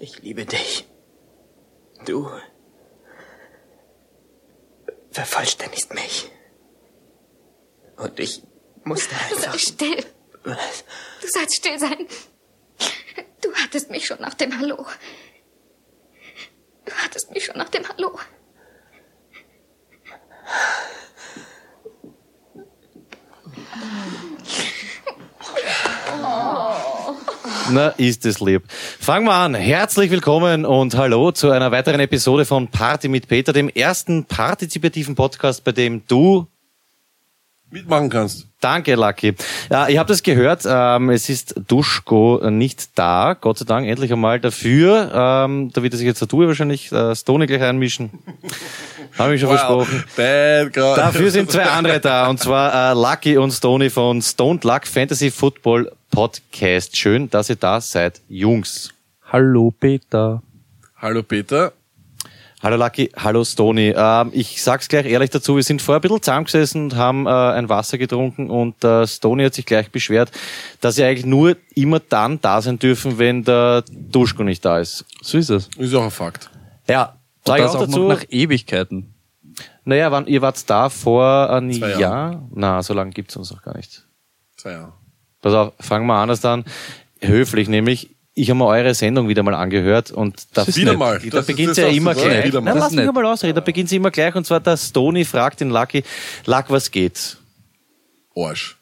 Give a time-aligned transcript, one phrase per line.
[0.00, 0.86] Ich liebe dich.
[2.04, 2.30] Du
[5.10, 6.30] vervollständigst mich.
[7.96, 8.42] Und ich
[8.82, 9.52] musste einfach...
[9.52, 10.04] Sei still.
[10.42, 10.84] Was?
[11.20, 12.06] Du sollst still sein.
[13.40, 14.84] Du hattest mich schon nach dem Hallo.
[16.84, 18.18] Du hattest mich schon nach dem Hallo.
[27.74, 28.62] Na, ist es lieb.
[29.00, 29.56] Fangen wir an.
[29.56, 35.16] Herzlich willkommen und hallo zu einer weiteren Episode von Party mit Peter, dem ersten partizipativen
[35.16, 36.46] Podcast, bei dem du
[37.72, 38.46] mitmachen kannst.
[38.60, 39.34] Danke, Lucky.
[39.72, 40.62] Ja, ich habe das gehört.
[40.64, 43.34] Ähm, es ist Duschko nicht da.
[43.34, 45.10] Gott sei Dank endlich einmal dafür.
[45.12, 48.10] Ähm, da wird sich jetzt der Tue wahrscheinlich äh, Stone gleich einmischen.
[49.18, 49.58] habe ich schon Wow.
[49.58, 50.04] versprochen.
[50.16, 50.94] Bad girl.
[50.94, 55.32] Dafür sind zwei andere da, und zwar äh, Lucky und Stony von Stoned Luck Fantasy
[55.32, 56.96] Football Podcast.
[56.96, 58.90] Schön, dass ihr da seid, Jungs.
[59.32, 60.42] Hallo Peter.
[60.96, 61.72] Hallo Peter.
[62.62, 63.92] Hallo Lucky, hallo Stony.
[63.94, 67.30] Ähm, ich sag's gleich ehrlich dazu, wir sind vorher ein bisschen zusammengesessen und haben äh,
[67.30, 70.30] ein Wasser getrunken und äh, Stony hat sich gleich beschwert,
[70.80, 75.04] dass sie eigentlich nur immer dann da sein dürfen, wenn der Duschko nicht da ist.
[75.20, 75.68] So ist es.
[75.76, 76.48] Ist auch ein Fakt.
[76.88, 77.98] Ja, Und sag ich das auch auch dazu.
[77.98, 79.12] noch nach Ewigkeiten.
[79.84, 82.48] naja, wann, ihr wart da vor ein Zwei Jahr?
[82.54, 84.06] Na, so lange gibt's uns noch gar nicht.
[84.56, 84.92] Zwei Jahre.
[85.44, 86.64] Pass auf, fangen wir anders an.
[87.20, 88.08] Höflich nämlich.
[88.32, 91.18] Ich habe mir eure Sendung wieder mal angehört und da, Wieder mal.
[91.18, 92.50] da Das beginnt das, sie ja immer gleich.
[92.50, 92.64] Mal.
[92.64, 93.54] lass Das mich mal ausreden.
[93.54, 96.02] Da beginnt sie immer gleich und zwar der Stony fragt den Lucky,
[96.46, 97.36] Luck, was geht?
[98.34, 98.78] Arsch.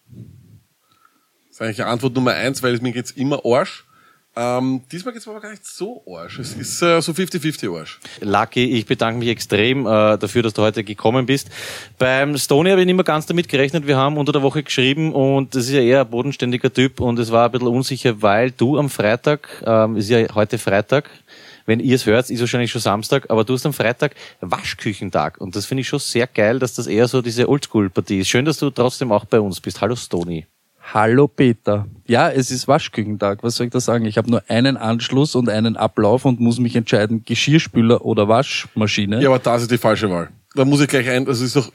[1.49, 3.85] Das ist eigentlich Antwort Nummer eins, weil mir geht's immer Arsch.
[4.35, 6.39] Ähm, diesmal geht's aber gar nicht so Arsch.
[6.39, 8.01] Es ist äh, so 50-50 Arsch.
[8.21, 11.51] Lucky, ich bedanke mich extrem äh, dafür, dass du heute gekommen bist.
[11.99, 13.87] Beim Stony habe ich nicht mehr ganz damit gerechnet.
[13.87, 17.19] Wir haben unter der Woche geschrieben und das ist ja eher ein bodenständiger Typ und
[17.19, 21.11] es war ein bisschen unsicher, weil du am Freitag, ähm, ist ja heute Freitag,
[21.67, 25.55] wenn ihr es hört, ist wahrscheinlich schon Samstag, aber du hast am Freitag Waschküchentag und
[25.57, 28.29] das finde ich schon sehr geil, dass das eher so diese Oldschool-Partie ist.
[28.29, 29.81] Schön, dass du trotzdem auch bei uns bist.
[29.83, 30.47] Hallo Stony.
[30.83, 31.87] Hallo Peter.
[32.07, 33.43] Ja, es ist Waschküchentag.
[33.43, 34.05] Was soll ich da sagen?
[34.05, 39.23] Ich habe nur einen Anschluss und einen Ablauf und muss mich entscheiden, Geschirrspüler oder Waschmaschine.
[39.23, 40.29] Ja, aber das ist die falsche Wahl.
[40.55, 41.73] Da muss ich gleich ein, das ist doch,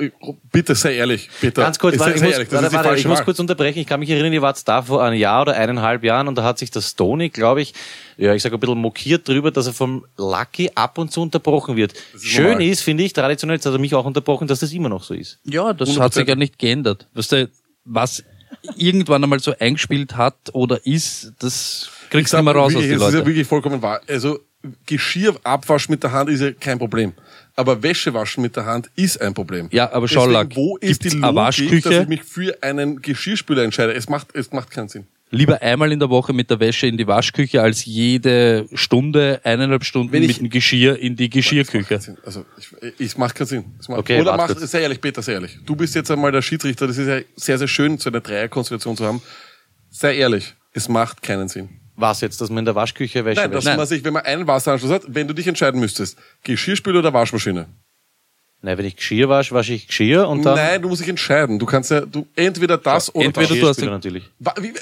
[0.51, 1.63] bitte sei ehrlich, Peter.
[1.63, 3.79] Ganz kurz, warte, ich, muss, ehrlich, das warte, ist warte, ich muss kurz unterbrechen.
[3.79, 6.44] Ich kann mich erinnern, ihr wart da vor einem Jahr oder eineinhalb Jahren und da
[6.44, 7.73] hat sich der Stony, glaube ich,
[8.17, 11.75] ja, ich sage ein bisschen mokiert drüber, dass er vom Lucky ab und zu unterbrochen
[11.75, 11.94] wird.
[12.22, 12.63] Schön normal.
[12.63, 15.16] ist, finde ich, traditionell, jetzt hat er mich auch unterbrochen, dass das immer noch so
[15.16, 15.40] ist.
[15.44, 16.16] Ja, das hat 100%.
[16.16, 17.07] sich ja nicht geändert.
[17.16, 17.50] Weißt du,
[17.84, 18.23] was
[18.75, 22.97] irgendwann einmal so eingespielt hat oder ist, das kriegst du nicht mehr raus aus wirklich,
[22.97, 24.01] die Es ist ja wirklich vollkommen wahr.
[24.07, 24.40] Also
[24.85, 27.13] Geschirr abwaschen mit der Hand ist ja kein Problem.
[27.56, 29.67] Aber Wäsche waschen mit der Hand ist ein Problem.
[29.72, 33.94] Ja, aber schau, Deswegen, wo ist die Logik, dass ich mich für einen Geschirrspüler entscheide?
[33.94, 35.07] Es macht, es macht keinen Sinn.
[35.30, 39.84] Lieber einmal in der Woche mit der Wäsche in die Waschküche, als jede Stunde, eineinhalb
[39.84, 42.00] Stunden Wenn ich- mit dem Geschirr in die Geschirrküche.
[42.24, 43.66] Also ich, ich macht keinen Sinn.
[43.80, 44.62] Es macht, Okay, oder mach, kurz.
[44.72, 45.58] sehr ehrlich, Peter, sehr ehrlich.
[45.66, 46.88] Du bist jetzt einmal der Schiedsrichter.
[46.88, 49.22] Das ist ja sehr, sehr schön, so eine Dreierkonstellation zu haben.
[49.90, 51.70] Sei ehrlich, es macht keinen Sinn.
[51.98, 53.78] Was jetzt, dass man in der Waschküche Wäsche Nein, dass wäscht?
[53.78, 57.66] man sich, wenn man einen Wasseranschluss hat, wenn du dich entscheiden müsstest, Geschirrspüler oder Waschmaschine?
[58.62, 60.56] Nein, wenn ich Geschirr wasche, wasche ich Geschirr und dann...
[60.56, 61.59] Nein, du musst dich entscheiden.
[61.59, 63.59] Du kannst ja, du, entweder das oder entweder das.
[63.59, 64.24] du hast Geschirrspüler natürlich.
[64.40, 64.74] Wa- wie-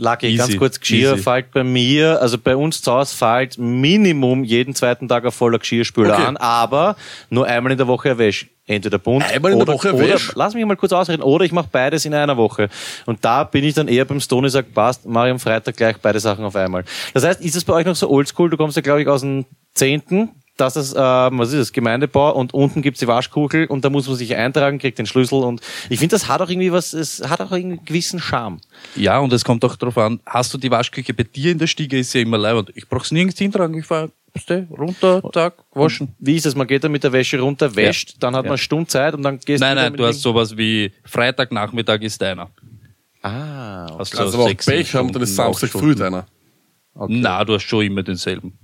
[0.00, 1.22] Lucky, ganz kurz, Geschirr easy.
[1.22, 5.58] fällt bei mir, also bei uns zu Hause fällt Minimum jeden zweiten Tag ein voller
[5.58, 6.24] Geschirrspüler Okay.
[6.24, 6.96] an, aber
[7.28, 8.46] nur einmal in der Woche Wäsche.
[8.66, 10.32] Entweder bunt Einmal in der oder, Woche oder Wäsche?
[10.36, 12.68] lass mich mal kurz ausreden, oder ich mache beides in einer Woche.
[13.04, 15.76] Und da bin ich dann eher beim Stone und sag, passt, mache ich am Freitag
[15.76, 16.84] gleich beide Sachen auf einmal.
[17.12, 18.48] Das heißt, ist es bei euch noch so oldschool?
[18.48, 19.44] Du kommst ja, glaube ich, aus dem
[19.74, 20.30] Zehnten.
[20.60, 24.06] Das ist, ähm, was ist das, Gemeindebau und unten gibt's die Waschkugel und da muss
[24.06, 27.22] man sich eintragen, kriegt den Schlüssel und ich finde, das hat auch irgendwie was, es
[27.26, 28.60] hat auch irgendwie einen gewissen Charme.
[28.94, 31.66] Ja, und es kommt auch darauf an, hast du die Waschküche bei dir in der
[31.66, 32.72] Stiege, ist ja immer leibend.
[32.74, 34.10] Ich brauch's nirgends hintragen, ich fahr
[34.78, 36.14] runter, Tag, waschen.
[36.18, 36.54] Wie ist es?
[36.54, 39.22] Man geht dann mit der Wäsche runter, wäscht, dann hat man eine Stunde Zeit und
[39.22, 42.50] dann gehst Nein, wieder nein, mit du hast sowas wie Freitagnachmittag ist deiner.
[43.22, 43.94] Ah, okay.
[43.98, 46.26] Hast Kannst aber auch Pech haben, dann ist Samstag früh deiner.
[47.08, 48.58] Na, du hast schon immer denselben.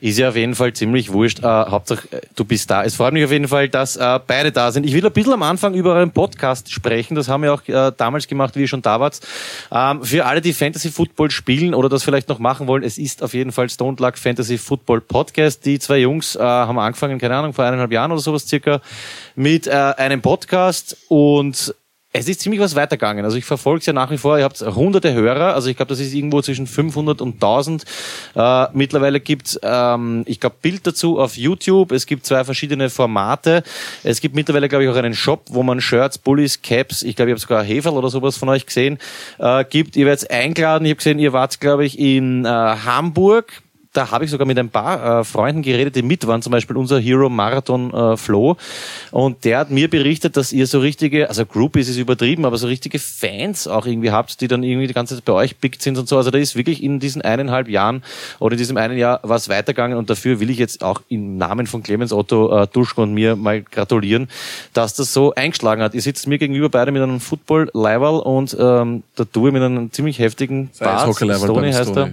[0.00, 1.40] Ist ja auf jeden Fall ziemlich wurscht.
[1.40, 2.84] Äh, Hauptsache, äh, du bist da.
[2.84, 4.84] Es freut mich auf jeden Fall, dass äh, beide da sind.
[4.84, 7.14] Ich will ein bisschen am Anfang über euren Podcast sprechen.
[7.14, 9.20] Das haben wir auch äh, damals gemacht, wie ihr schon da wart.
[9.72, 13.22] Ähm, für alle, die Fantasy Football spielen oder das vielleicht noch machen wollen, es ist
[13.22, 15.64] auf jeden Fall Stone Luck Fantasy Football Podcast.
[15.64, 18.80] Die zwei Jungs äh, haben angefangen, keine Ahnung, vor eineinhalb Jahren oder sowas circa,
[19.34, 21.74] mit äh, einem Podcast und
[22.16, 23.24] es ist ziemlich was weitergegangen.
[23.24, 24.38] Also ich verfolge es ja nach wie vor.
[24.38, 25.52] Ihr habt hunderte Hörer.
[25.54, 27.84] Also ich glaube, das ist irgendwo zwischen 500 und 1000.
[28.36, 31.90] Äh, mittlerweile gibt's, ähm, ich glaube, Bild dazu auf YouTube.
[31.90, 33.64] Es gibt zwei verschiedene Formate.
[34.04, 37.30] Es gibt mittlerweile, glaube ich, auch einen Shop, wo man Shirts, Bullies, Caps, ich glaube,
[37.30, 38.98] ich habe sogar Heferl oder sowas von euch gesehen,
[39.38, 39.96] äh, gibt.
[39.96, 40.84] Ihr werdet eingeladen.
[40.84, 43.64] Ich habe gesehen, ihr wart, glaube ich, in äh, Hamburg
[43.94, 46.76] da habe ich sogar mit ein paar äh, Freunden geredet, die mit waren, zum Beispiel
[46.76, 48.56] unser Hero Marathon äh, Flo.
[49.12, 52.66] Und der hat mir berichtet, dass ihr so richtige, also Groupies ist übertrieben, aber so
[52.66, 55.96] richtige Fans auch irgendwie habt, die dann irgendwie die ganze Zeit bei euch pickt sind
[55.96, 56.16] und so.
[56.16, 58.02] Also da ist wirklich in diesen eineinhalb Jahren
[58.40, 61.66] oder in diesem einen Jahr was weitergegangen und dafür will ich jetzt auch im Namen
[61.66, 64.28] von Clemens Otto äh, Duschko und mir mal gratulieren,
[64.72, 65.94] dass das so eingeschlagen hat.
[65.94, 70.18] Ihr sitzt mir gegenüber beide mit einem Football-Leiberl und ähm, der Due mit einem ziemlich
[70.18, 71.06] heftigen Bart.
[71.20, 72.06] Beim heißt er.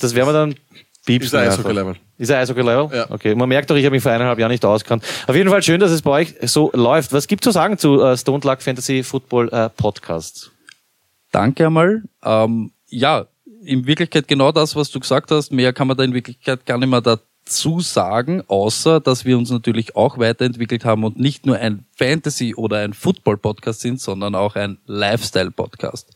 [0.00, 0.54] Das werden wir dann
[1.04, 1.26] piepsen.
[1.26, 1.48] Ist ein.
[1.48, 1.96] Eishockey-Level.
[2.18, 2.96] Ist er Eishockey-Level?
[2.96, 3.10] Ja.
[3.10, 5.04] Okay, man merkt doch, ich habe mich vor eineinhalb Jahren nicht auskannt.
[5.26, 7.12] Auf jeden Fall schön, dass es bei euch so läuft.
[7.12, 10.52] Was gibt zu sagen zu äh, Stone Luck Fantasy Football äh, Podcast?
[11.30, 12.02] Danke einmal.
[12.24, 13.26] Ähm, ja,
[13.64, 15.52] in Wirklichkeit genau das, was du gesagt hast.
[15.52, 19.50] Mehr kann man da in Wirklichkeit gar nicht mehr dazu sagen, außer dass wir uns
[19.50, 24.56] natürlich auch weiterentwickelt haben und nicht nur ein Fantasy- oder ein Football-Podcast sind, sondern auch
[24.56, 26.10] ein Lifestyle-Podcast.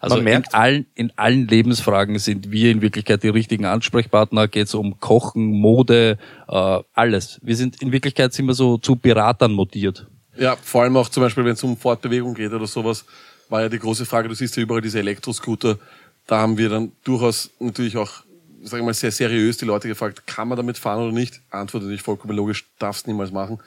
[0.00, 4.46] Also Man merkt- in allen, in allen Lebensfragen sind wir in Wirklichkeit die richtigen Ansprechpartner.
[4.48, 6.18] Geht es um Kochen, Mode,
[6.48, 7.40] äh, alles.
[7.42, 10.06] Wir sind in Wirklichkeit sind wir so zu Beratern modiert.
[10.36, 13.04] Ja, vor allem auch zum Beispiel, wenn es um Fortbewegung geht oder sowas,
[13.48, 15.78] war ja die große Frage, du siehst ja überall diese Elektroscooter,
[16.26, 18.22] da haben wir dann durchaus natürlich auch,
[18.62, 21.40] sagen wir mal, sehr seriös die Leute gefragt, kann man damit fahren oder nicht?
[21.50, 23.58] Antwort natürlich vollkommen logisch, darfst niemals machen.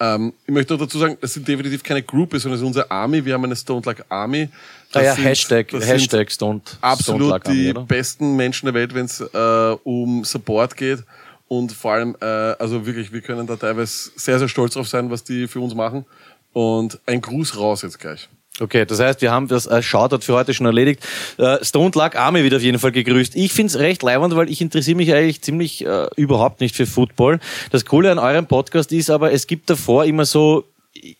[0.00, 2.90] Ähm, ich möchte noch dazu sagen, das sind definitiv keine Groupies, sondern es ist unsere
[2.90, 4.48] Army, wir haben eine Stone Luck Army.
[4.96, 7.82] Ah Das ja, sind- Hashtag, Hashtag Stone, Stone absolut Army, die oder?
[7.82, 11.04] besten Menschen der Welt, wenn es äh, um Support geht.
[11.48, 15.10] Und vor allem, äh, also wirklich, wir können da teilweise sehr, sehr stolz drauf sein,
[15.10, 16.04] was die für uns machen.
[16.52, 18.28] Und ein Gruß raus jetzt gleich.
[18.58, 21.06] Okay, das heißt, wir haben das äh, Shoutout für heute schon erledigt.
[21.36, 23.36] Äh, Stone Luck Army wird auf jeden Fall gegrüßt.
[23.36, 27.38] Ich find's recht leibend, weil ich interessiere mich eigentlich ziemlich äh, überhaupt nicht für Football.
[27.70, 30.64] Das Coole an eurem Podcast ist aber, es gibt davor immer so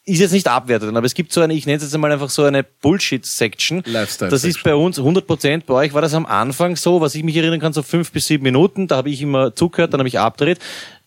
[0.05, 2.31] ist jetzt nicht abwertend, aber es gibt so eine, ich nenne es jetzt einmal einfach
[2.31, 3.83] so eine Bullshit-Section.
[3.87, 5.67] Lifestyle Das ist bei uns 100 Prozent.
[5.67, 8.27] Bei euch war das am Anfang so, was ich mich erinnern kann, so fünf bis
[8.27, 8.87] sieben Minuten.
[8.87, 10.59] Da habe ich immer zugehört, dann habe ich abgedreht.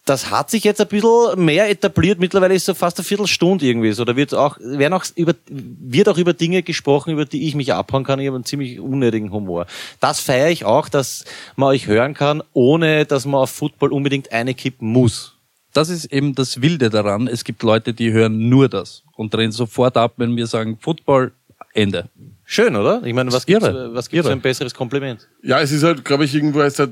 [0.06, 2.20] Das hat sich jetzt ein bisschen mehr etabliert.
[2.20, 4.06] Mittlerweile ist so fast eine Viertelstunde irgendwie so.
[4.06, 7.74] Da wird auch, werden auch über, wird auch über Dinge gesprochen, über die ich mich
[7.74, 8.20] abhauen kann.
[8.20, 9.68] Ich habe einen ziemlich unnötigen Humor.
[10.00, 11.26] Das feiere ich auch, dass
[11.56, 15.36] man euch hören kann, ohne dass man auf Football unbedingt eine kippen muss.
[15.74, 17.28] Das ist eben das Wilde daran.
[17.28, 21.32] Es gibt Leute, die hören nur das und drehen sofort ab, wenn wir sagen Football,
[21.74, 22.10] Ende.
[22.44, 23.04] Schön, oder?
[23.04, 23.94] Ich meine, was gibt's, Irre.
[23.94, 25.28] was gibt's für ein besseres Kompliment?
[25.44, 26.92] Ja, es ist halt, glaube ich, irgendwo, es hat,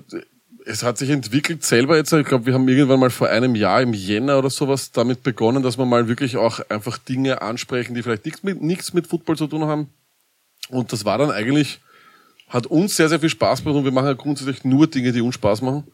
[0.66, 2.14] es hat sich entwickelt selber jetzt.
[2.14, 5.64] Ich glaube, wir haben irgendwann mal vor einem Jahr im Jänner oder sowas damit begonnen,
[5.64, 9.38] dass wir mal wirklich auch einfach Dinge ansprechen, die vielleicht nichts mit, nichts mit Football
[9.38, 9.90] zu tun haben.
[10.70, 11.80] Und das war dann eigentlich,
[12.50, 15.22] hat uns sehr, sehr viel Spaß gemacht und wir machen ja grundsätzlich nur Dinge, die
[15.22, 15.86] uns Spaß machen.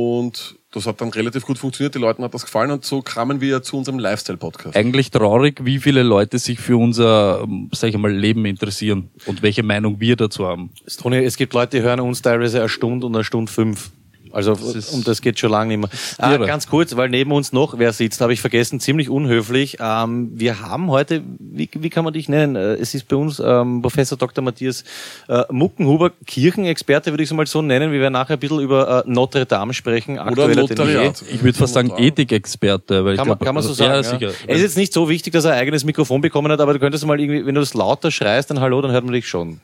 [0.00, 3.40] Und das hat dann relativ gut funktioniert, die Leuten hat das gefallen und so kamen
[3.40, 4.76] wir zu unserem Lifestyle-Podcast.
[4.76, 9.42] Eigentlich traurig, wie viele Leute sich für unser, ähm, sag ich mal, Leben interessieren und
[9.42, 10.70] welche Meinung wir dazu haben.
[11.00, 13.90] Toni, es gibt Leute, die hören uns teilweise eine Stunde und eine Stunde fünf.
[14.32, 15.90] Also ist um das geht schon lange nicht mehr.
[16.18, 19.78] Ah, ganz kurz, weil neben uns noch wer sitzt, habe ich vergessen, ziemlich unhöflich.
[19.80, 22.56] Ähm, wir haben heute, wie, wie kann man dich nennen?
[22.56, 24.42] Äh, Es ist bei uns ähm, Professor Dr.
[24.44, 24.84] Matthias
[25.28, 27.92] äh, Muckenhuber, Kirchenexperte würde ich es mal so nennen.
[27.92, 30.18] Wir werden nachher ein bisschen über äh, Notre Dame sprechen.
[30.18, 31.22] Oder Notariat.
[31.30, 34.20] Ich würde fast sagen Ethikexperte, weil ich Kann man, glaub, kann man so also- sagen.
[34.20, 34.48] Ja, Ja, sicher.
[34.48, 36.78] Er ist jetzt nicht so wichtig, dass er ein eigenes Mikrofon bekommen hat, aber du
[36.78, 39.60] könntest mal irgendwie, wenn du das lauter schreist, dann hallo, dann hört man dich schon.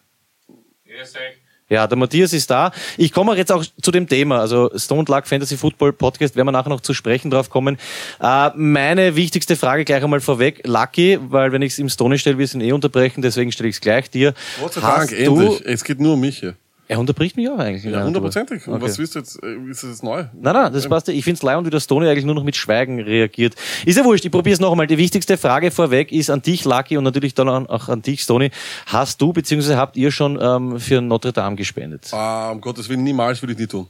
[1.71, 2.73] Ja, der Matthias ist da.
[2.99, 6.53] Ich komme jetzt auch zu dem Thema, also Stone Luck Fantasy Football Podcast, werden wir
[6.53, 7.79] nachher noch zu sprechen drauf kommen.
[8.21, 12.37] Äh, meine wichtigste Frage gleich einmal vorweg, Lucky, weil wenn ich es im Stone stelle,
[12.37, 14.35] wir sind eh unterbrechen, deswegen stelle ich es gleich dir.
[14.61, 15.63] Gott sei Dank, endlich.
[15.65, 16.55] Es geht nur um mich hier.
[16.87, 17.85] Er unterbricht mich auch eigentlich.
[17.85, 18.67] Ja, hundertprozentig.
[18.69, 18.85] Und Okay.
[18.85, 19.43] was willst du jetzt?
[19.43, 20.25] äh, Ist das jetzt neu?
[20.35, 21.09] Nein, nein, das passt.
[21.09, 23.55] Ich finde es leid, wie der Stone eigentlich nur noch mit Schweigen reagiert.
[23.87, 24.87] Ist ja wurscht, ich probiere es noch einmal.
[24.87, 28.23] Die wichtigste Frage vorweg ist an dich, Lucky, und natürlich dann an- auch an dich,
[28.23, 28.51] Stony.
[28.87, 29.77] Hast du bzw.
[29.77, 32.13] habt ihr schon ähm, für Notre Dame gespendet?
[32.13, 33.87] Ah, um Gottes Willen, niemals würde ich nie tun.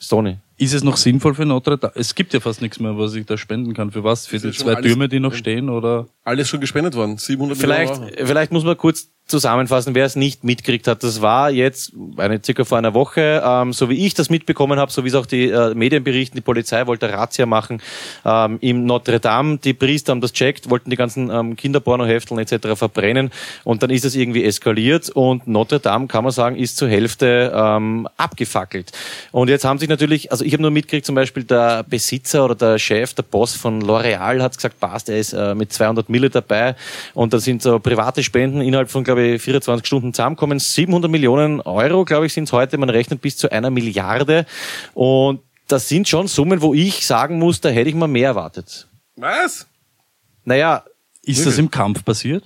[0.00, 0.36] Stony.
[0.58, 1.92] Ist es noch sinnvoll für Notre Dame?
[1.96, 3.90] Es gibt ja fast nichts mehr, was ich da spenden kann.
[3.92, 4.26] Für was?
[4.26, 5.70] Für die zwei alles- Türme, die noch stehen?
[5.70, 6.06] Oder?
[6.24, 7.18] Alles schon gespendet worden.
[7.18, 8.26] 700 Vielleicht, Millionen Euro.
[8.26, 11.02] vielleicht muss man kurz zusammenfassen, wer es nicht mitgekriegt hat.
[11.02, 14.92] Das war jetzt eine circa vor einer Woche, ähm, so wie ich das mitbekommen habe,
[14.92, 17.82] so wie es auch die äh, Medien berichten, die Polizei wollte Razzia machen
[18.24, 19.58] ähm, im Notre Dame.
[19.58, 22.76] Die Priester haben das checkt, wollten die ganzen ähm, Kinderpornohefteln etc.
[22.76, 23.30] verbrennen
[23.64, 27.52] und dann ist es irgendwie eskaliert und Notre Dame, kann man sagen, ist zur Hälfte
[27.52, 28.92] ähm, abgefackelt.
[29.32, 32.54] Und jetzt haben sich natürlich, also ich habe nur mitgekriegt, zum Beispiel der Besitzer oder
[32.54, 36.30] der Chef, der Boss von L'Oreal hat gesagt, passt, er ist äh, mit 200 Mille
[36.30, 36.76] dabei
[37.12, 40.58] und da sind so private Spenden innerhalb von, glaube ich, 24 Stunden zusammenkommen.
[40.58, 42.78] 700 Millionen Euro, glaube ich, sind es heute.
[42.78, 44.46] Man rechnet bis zu einer Milliarde
[44.94, 48.88] und das sind schon Summen, wo ich sagen muss, da hätte ich mal mehr erwartet.
[49.16, 49.66] Was?
[50.44, 50.84] Naja,
[51.22, 52.44] Ist das im Kampf passiert?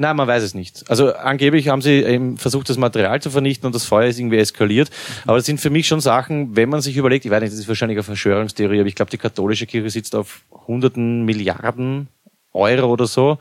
[0.00, 0.88] Nein, man weiß es nicht.
[0.88, 4.38] Also angeblich haben sie eben versucht, das Material zu vernichten und das Feuer ist irgendwie
[4.38, 4.90] eskaliert.
[5.26, 7.58] Aber das sind für mich schon Sachen, wenn man sich überlegt, ich weiß nicht, das
[7.58, 12.06] ist wahrscheinlich eine Verschwörungstheorie, aber ich glaube, die katholische Kirche sitzt auf hunderten Milliarden
[12.52, 13.38] Euro oder so.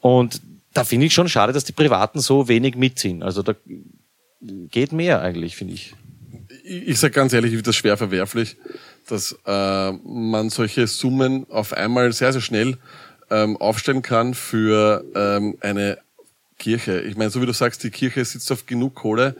[0.00, 0.40] Und
[0.72, 3.22] da finde ich schon schade, dass die Privaten so wenig mitziehen.
[3.22, 3.54] Also da
[4.40, 5.94] geht mehr eigentlich, finde ich.
[6.64, 8.56] Ich, ich sage ganz ehrlich, ich finde das schwer verwerflich,
[9.08, 12.78] dass äh, man solche Summen auf einmal sehr, sehr schnell
[13.30, 15.98] ähm, aufstellen kann für ähm, eine
[16.58, 17.00] Kirche.
[17.00, 19.36] Ich meine, so wie du sagst, die Kirche sitzt auf genug Kohle.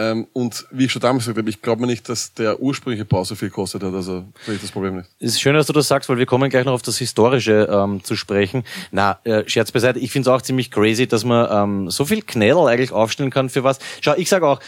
[0.00, 3.04] Ähm, und wie ich schon damals gesagt habe, ich glaube mir nicht, dass der ursprüngliche
[3.04, 3.92] Bau so viel kostet hat.
[3.92, 5.10] Also sehe ich das Problem nicht.
[5.18, 7.68] Es ist schön, dass du das sagst, weil wir kommen gleich noch auf das Historische
[7.70, 8.64] ähm, zu sprechen.
[8.90, 12.22] Na, äh, Scherz beiseite, ich finde es auch ziemlich crazy, dass man ähm, so viel
[12.22, 13.78] Knädel eigentlich aufstellen kann für was.
[14.00, 14.60] Schau, ich sage auch,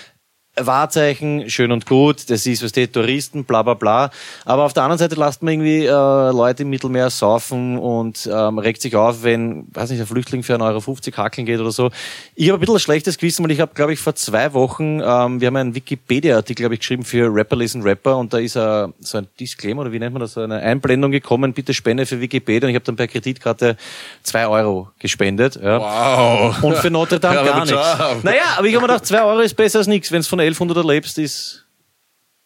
[0.57, 4.11] Wahrzeichen, schön und gut, das ist, was die Touristen, bla bla bla.
[4.45, 8.59] Aber auf der anderen Seite lasst man irgendwie äh, Leute im Mittelmeer saufen und ähm,
[8.59, 11.91] regt sich auf, wenn, weiß nicht, ein Flüchtling für 1,50 Euro hackeln geht oder so.
[12.35, 15.01] Ich habe ein bisschen ein schlechtes Gewissen, weil ich habe, glaube ich, vor zwei Wochen,
[15.03, 18.55] ähm, wir haben einen Wikipedia-Artikel, glaube ich, geschrieben für Rapper lesen Rapper und da ist
[18.55, 22.05] äh, so ein Disclaimer, oder wie nennt man das, so eine Einblendung gekommen, bitte Spende
[22.05, 23.79] für Wikipedia und ich habe dann per Kreditkarte
[24.23, 25.59] zwei Euro gespendet.
[25.63, 25.81] Ja.
[25.81, 26.63] Wow.
[26.63, 28.23] Und für Notre Dame gar nichts.
[28.23, 30.13] Naja, aber ich habe mir gedacht, zwei Euro ist besser als nichts.
[30.13, 31.65] Wenn es von 1100 erlebst, ist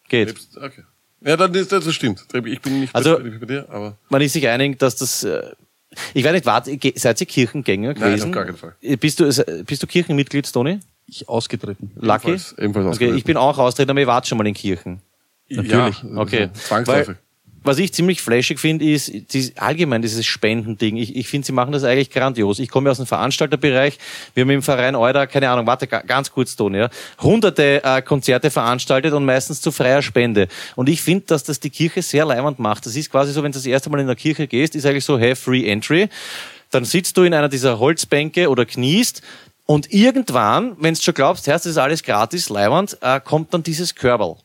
[0.09, 0.35] geht.
[0.55, 0.83] Okay.
[1.21, 2.25] Ja, dann ist das stimmt.
[2.45, 5.23] Ich bin nicht Also- bei, bei dir, aber Man ist sich einig, dass das.
[5.23, 5.51] äh,
[6.13, 8.25] Ich weiß nicht, wart, ge- seid ihr Kirchengänger Nein, gewesen?
[8.29, 8.75] auf gar keinen Fall.
[8.99, 10.79] Bist du, bist du Kirchenmitglied, Tony?
[11.07, 11.89] Ich ausgetreten.
[11.95, 12.27] Lucky?
[12.29, 13.17] ebenfalls, ebenfalls Okay, ausgetreten.
[13.17, 15.01] ich bin auch austreten, aber ich wart schon mal in Kirchen.
[15.49, 16.03] Natürlich.
[16.03, 16.49] Ja, Okay.
[16.53, 17.15] Zwangsläufig.
[17.67, 20.95] Was ich ziemlich flashig finde, ist dies, allgemein dieses Spendending.
[20.95, 22.59] Ich, ich finde, sie machen das eigentlich grandios.
[22.59, 23.97] Ich komme aus dem Veranstalterbereich.
[24.33, 28.01] Wir haben im Verein Euda, keine Ahnung, warte, ga- ganz kurz, Toni, ja, hunderte äh,
[28.01, 30.47] Konzerte veranstaltet und meistens zu freier Spende.
[30.77, 32.85] Und ich finde, dass das die Kirche sehr leimend macht.
[32.85, 35.03] Das ist quasi so, wenn du das erste Mal in der Kirche gehst, ist eigentlich
[35.03, 36.07] so, hey, free entry.
[36.71, 39.21] Dann sitzt du in einer dieser Holzbänke oder kniest
[39.65, 43.61] und irgendwann, wenn du schon glaubst, Herr, das ist alles gratis, leimend, äh, kommt dann
[43.63, 44.35] dieses Körbel.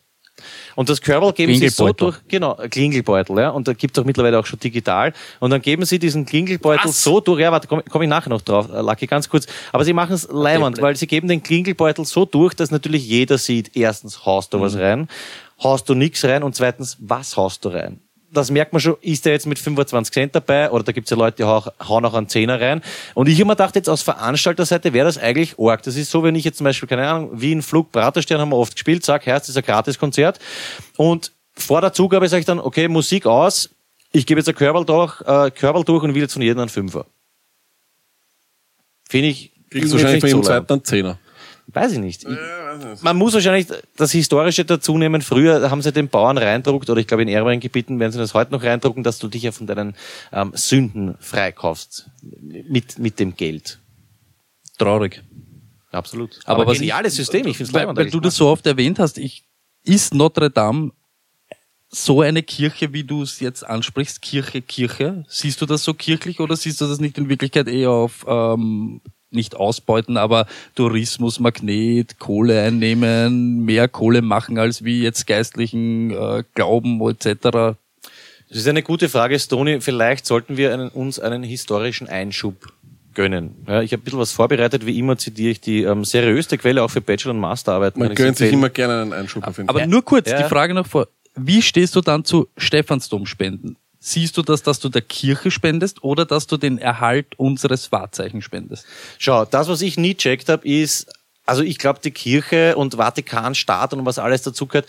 [0.74, 2.20] Und das Körbel geben sie so Klingelbeutel.
[2.20, 3.50] durch, genau, Klingelbeutel, ja.
[3.50, 5.12] Und da gibt's auch mittlerweile auch schon digital.
[5.40, 8.42] Und dann geben sie diesen Klingelbeutel so durch, ja, warte, komme komm ich nachher noch
[8.42, 9.46] drauf, äh, Lucky, ganz kurz.
[9.72, 13.38] Aber sie machen es leimend, weil sie geben den Klingelbeutel so durch, dass natürlich jeder
[13.38, 15.08] sieht, erstens, haust du was rein,
[15.62, 18.01] haust du nix rein und zweitens, was haust du rein?
[18.34, 21.16] Das merkt man schon, ist der jetzt mit 25 Cent dabei oder da gibt's ja
[21.18, 22.80] Leute, die hau- hauen auch einen Zehner rein.
[23.14, 25.82] Und ich habe mir gedacht, jetzt aus Veranstalterseite wäre das eigentlich arg.
[25.82, 28.56] Das ist so, wenn ich jetzt zum Beispiel, keine Ahnung, Wien, Flug, Praterstern haben wir
[28.56, 30.38] oft gespielt, sag, Herz, das ist ein Gratiskonzert.
[30.96, 33.68] Und vor der Zugabe sage ich dann, okay, Musik aus,
[34.12, 36.68] ich gebe jetzt ein Körbel durch, äh, Körbel durch und will jetzt von jedem einen
[36.70, 37.04] Fünfer.
[39.08, 39.50] Finde ich.
[39.70, 41.18] Kriegst wahrscheinlich von jedem so zweiten einen Zehner.
[41.68, 42.24] Weiß ich nicht.
[42.24, 43.66] Ich, man muss wahrscheinlich
[43.96, 45.22] das Historische dazu nehmen.
[45.22, 48.34] Früher haben sie den Bauern reindruckt, oder ich glaube in ärmeren Gebieten werden sie das
[48.34, 49.94] heute noch reindrucken, dass du dich ja von deinen
[50.32, 52.06] ähm, Sünden freikaufst.
[52.40, 53.78] Mit, mit dem Geld.
[54.78, 55.22] Traurig.
[55.92, 56.40] Absolut.
[56.44, 57.46] Aber Aber, was geniales ich- System.
[57.46, 59.44] Ich finde es Weil, weil du das so oft erwähnt hast, ich,
[59.84, 60.92] ist Notre Dame
[61.88, 65.24] so eine Kirche, wie du es jetzt ansprichst, Kirche, Kirche?
[65.28, 69.02] Siehst du das so kirchlich oder siehst du das nicht in Wirklichkeit eher auf, ähm,
[69.34, 76.44] nicht ausbeuten, aber Tourismus, Magnet, Kohle einnehmen, mehr Kohle machen als wie jetzt geistlichen äh,
[76.54, 77.36] Glauben etc.
[78.48, 79.80] Das ist eine gute Frage, Stoni.
[79.80, 82.54] Vielleicht sollten wir einen, uns einen historischen Einschub
[83.14, 83.54] gönnen.
[83.66, 84.86] Ja, ich habe ein bisschen was vorbereitet.
[84.86, 87.98] Wie immer zitiere ich die ähm, seriöste Quelle auch für Bachelor- und Masterarbeiten.
[88.02, 89.88] Man gönnt sich immer gerne einen Einschub auf jeden Aber Fall.
[89.88, 90.42] nur kurz, Ja.
[90.42, 91.08] die Frage noch vor.
[91.34, 93.76] Wie stehst du dann zu Stephansdom-Spenden?
[94.04, 98.42] Siehst du das, dass du der Kirche spendest oder dass du den Erhalt unseres Wahrzeichen
[98.42, 98.84] spendest?
[99.16, 101.06] Schau, das, was ich nie checkt habe, ist,
[101.46, 104.88] also ich glaube, die Kirche und Vatikanstaat und was alles dazu gehört,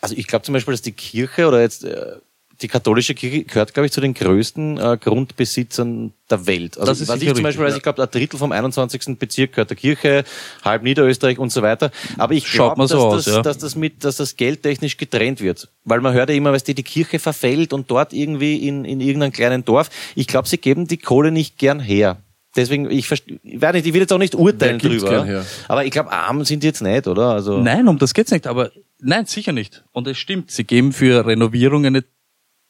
[0.00, 2.16] also ich glaube zum Beispiel, dass die Kirche oder jetzt äh,
[2.62, 6.78] die katholische Kirche gehört, glaube ich, zu den größten äh, Grundbesitzern der Welt.
[6.78, 9.18] Also Das ist was ich zum Beispiel weiß, ich glaube, ein Drittel vom 21.
[9.18, 10.24] Bezirk gehört der Kirche,
[10.64, 11.90] halb Niederösterreich und so weiter.
[12.16, 13.42] Aber ich glaube, mal dass, so das, ja.
[13.42, 15.68] dass das mit, dass das geldtechnisch getrennt wird.
[15.84, 19.00] Weil man hört ja immer, weißt du, die Kirche verfällt und dort irgendwie in, in
[19.00, 19.90] irgendeinem kleinen Dorf.
[20.14, 22.18] Ich glaube, sie geben die Kohle nicht gern her.
[22.56, 25.44] Deswegen, ich, ich weiß nicht, ich will jetzt auch nicht urteilen drüber.
[25.66, 27.30] Aber ich glaube, arm sind die jetzt nicht, oder?
[27.30, 28.70] Also, Nein, um das geht's nicht, aber
[29.00, 29.84] nein, sicher nicht.
[29.92, 32.04] Und es stimmt, sie geben für Renovierungen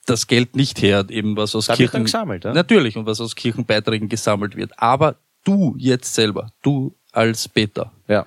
[0.04, 2.52] das Geld nicht her, eben was aus Da wird Kirchen dann gesammelt, ja?
[2.52, 4.78] Natürlich und was aus Kirchenbeiträgen gesammelt wird.
[4.78, 8.26] Aber du jetzt selber, du als Beter, ja.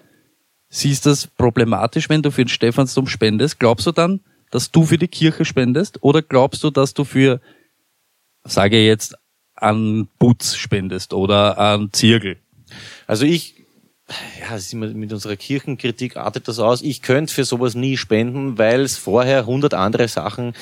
[0.69, 3.59] siehst das problematisch, wenn du für den Stephansdom spendest?
[3.59, 6.03] Glaubst du dann, dass du für die Kirche spendest?
[6.03, 7.41] Oder glaubst du, dass du für,
[8.43, 9.15] sage jetzt,
[9.55, 12.37] an Putz spendest oder an Zirkel?
[13.07, 13.55] Also ich
[14.39, 16.81] ja, mit unserer Kirchenkritik artet das aus.
[16.81, 20.53] Ich könnte für sowas nie spenden, weil es vorher hundert andere Sachen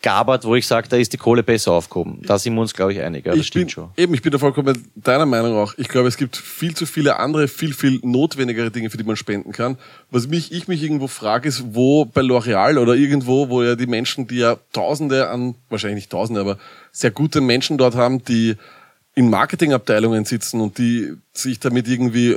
[0.00, 2.20] gab, hat, wo ich sage, da ist die Kohle besser aufgehoben.
[2.22, 3.26] Da sind wir uns, glaube ich, einig.
[3.26, 3.90] Ja, das ich stimmt bin, schon.
[3.96, 5.74] Eben, ich bin da vollkommen deiner Meinung auch.
[5.76, 9.16] Ich glaube, es gibt viel zu viele andere, viel, viel notwendigere Dinge, für die man
[9.16, 9.76] spenden kann.
[10.10, 13.86] Was mich, ich mich irgendwo frage, ist, wo bei L'Oreal oder irgendwo, wo ja die
[13.86, 16.58] Menschen, die ja Tausende an, wahrscheinlich nicht Tausende, aber
[16.92, 18.54] sehr gute Menschen dort haben, die
[19.16, 22.36] in Marketingabteilungen sitzen und die sich damit irgendwie,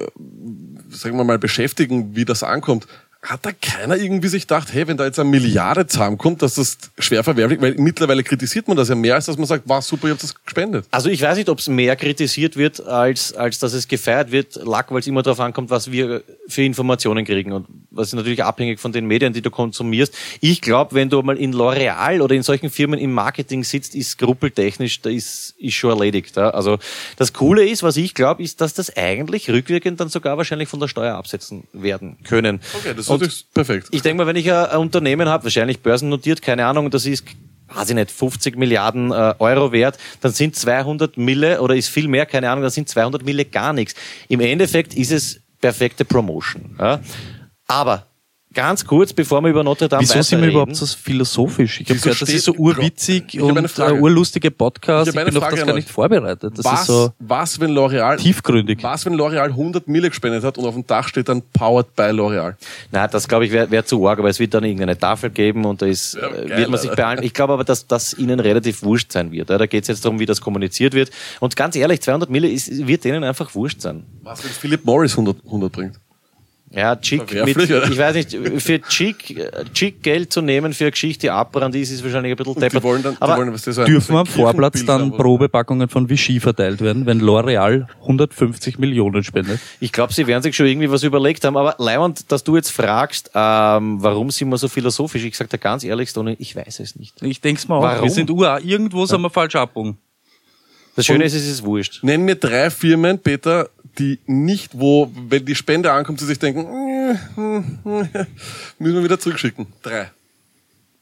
[0.90, 2.88] sagen wir mal, beschäftigen, wie das ankommt.
[3.24, 6.78] Hat da keiner irgendwie sich gedacht, hey, wenn da jetzt eine Milliarde zusammenkommt, dass das
[6.98, 10.08] schwer verwerflich, weil mittlerweile kritisiert man das ja mehr, als dass man sagt, war super,
[10.08, 10.86] ich habe das gespendet.
[10.90, 14.56] Also ich weiß nicht, ob es mehr kritisiert wird, als, als dass es gefeiert wird,
[14.66, 17.52] lag, weil es immer darauf ankommt, was wir für Informationen kriegen.
[17.52, 20.16] Und was ist natürlich abhängig von den Medien, die du konsumierst.
[20.40, 24.12] Ich glaube, wenn du mal in L'Oreal oder in solchen Firmen im Marketing sitzt, ist
[24.12, 26.38] skruppeltechnisch, da ist, ist schon erledigt.
[26.38, 26.52] Ja?
[26.52, 26.80] Also
[27.18, 30.80] das Coole ist, was ich glaube, ist, dass das eigentlich rückwirkend dann sogar wahrscheinlich von
[30.80, 32.62] der Steuer absetzen werden können.
[32.74, 33.88] Okay, das ist Und natürlich perfekt.
[33.92, 37.26] ich denke mal, wenn ich ein, ein Unternehmen habe, wahrscheinlich börsennotiert, keine Ahnung, das ist
[37.74, 42.10] weiß ich nicht, 50 Milliarden äh, Euro wert, dann sind 200 Mille oder ist viel
[42.10, 43.96] mehr, keine Ahnung, dann sind 200 Mille gar nichts.
[44.28, 46.76] Im Endeffekt ist es perfekte Promotion.
[46.78, 47.00] Ja?
[47.72, 48.06] Aber
[48.54, 51.80] ganz kurz, bevor wir über Notre Dame Wieso sind wir überhaupt so philosophisch?
[51.80, 55.08] Ich habe gehört, das ist so urwitzig und äh, urlustige Podcast.
[55.08, 56.58] Ich Ich, bin auf Frage das an gar nicht vorbereitet.
[56.58, 58.84] Das was, ist so was, wenn L'Oreal, tiefgründig.
[58.84, 62.04] was, wenn L'Oreal 100 Mille gespendet hat und auf dem Dach steht dann Powered by
[62.04, 62.56] L'Oreal?
[62.92, 65.64] Na, das glaube ich wäre wär zu arg, aber es wird dann irgendeine Tafel geben
[65.64, 67.88] und da ist, Ja, äh, geil, wird man sich bei allen, ich glaube aber, dass
[67.88, 69.50] das ihnen relativ wurscht sein wird.
[69.50, 71.10] Da geht es jetzt darum, wie das kommuniziert wird.
[71.40, 74.04] Und ganz ehrlich, 200 Mille ist, wird denen einfach wurscht sein.
[74.24, 76.01] Was, wenn Philip Morris 100, 100 bringt?
[76.74, 78.32] Ja, Chick mit, ich weiß nicht,
[78.64, 82.32] für Chick, äh, Chick Geld zu nehmen für eine Geschichte, die abbrannt ist, ist wahrscheinlich
[82.32, 82.84] ein bisschen Die deppert.
[82.84, 85.12] wollen dann, die aber wollen, was das so Dürfen am Vorplatz dann.
[85.12, 89.60] Probepackungen von Vichy verteilt werden, wenn L'Oreal 150 Millionen spendet?
[89.82, 91.58] ich glaube, sie werden sich schon irgendwie was überlegt haben.
[91.58, 95.26] Aber Leihwand, dass du jetzt fragst, ähm, warum sind wir so philosophisch?
[95.26, 97.22] Ich sag dir ganz ehrlich, Stone, ich weiß es nicht.
[97.22, 97.84] Ich denk's mal auch.
[97.84, 98.04] Warum?
[98.04, 98.60] Wir sind UA.
[98.62, 99.98] Irgendwo sind wir falsch abbogen.
[100.96, 102.04] Das Schöne ist, es ist wurscht.
[102.04, 103.70] Nenn mir drei Firmen, Peter,
[104.02, 108.10] die nicht, wo, wenn die Spende ankommt, sie sich denken, äh, hm, hm,
[108.80, 109.68] müssen wir wieder zurückschicken.
[109.84, 110.10] Drei.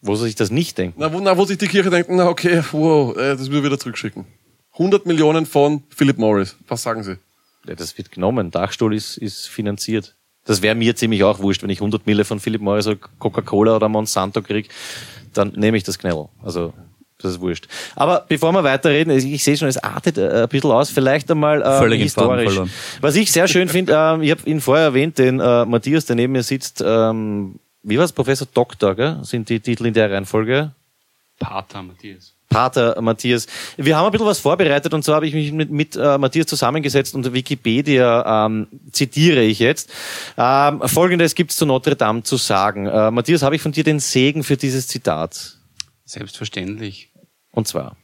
[0.02, 1.00] Wo sie sich das nicht denken.
[1.00, 3.64] Na, wo, na, wo sich die Kirche denkt, na okay, wow, äh, das müssen wir
[3.64, 4.26] wieder zurückschicken.
[4.74, 6.58] 100 Millionen von Philip Morris.
[6.68, 7.18] Was sagen Sie?
[7.66, 8.52] Ja, das wird genommen.
[8.52, 10.16] Dachstuhl ist, ist finanziert.
[10.46, 13.76] Das wäre mir ziemlich auch wurscht, wenn ich 100 Mille von Philip Morris oder Coca-Cola
[13.76, 14.70] oder Monsanto krieg,
[15.34, 16.28] dann nehme ich das Knell.
[16.42, 16.74] Also,
[17.22, 17.68] das ist wurscht.
[17.96, 21.62] Aber bevor wir weiterreden, ich, sehe schon, es artet äh, ein bisschen aus, vielleicht einmal
[21.62, 22.60] äh, Völlig historisch.
[23.02, 26.16] Was ich sehr schön finde, ähm, ich habe ihn vorher erwähnt, den äh, Matthias, der
[26.16, 29.18] neben mir sitzt, ähm, wie war's, Professor Doktor, gell?
[29.24, 30.72] sind die Titel in der Reihenfolge?
[31.40, 32.34] Pater Matthias.
[32.50, 33.48] Pater Matthias.
[33.78, 36.48] Wir haben ein bisschen was vorbereitet und zwar habe ich mich mit, mit äh, Matthias
[36.48, 39.92] zusammengesetzt und Wikipedia ähm, zitiere ich jetzt.
[40.38, 42.88] Ähm, Folgendes gibt's zu Notre Dame zu sagen.
[42.88, 45.59] Äh, Matthias, habe ich von dir den Segen für dieses Zitat?
[46.10, 47.12] Selbstverständlich.
[47.52, 47.95] Und zwar,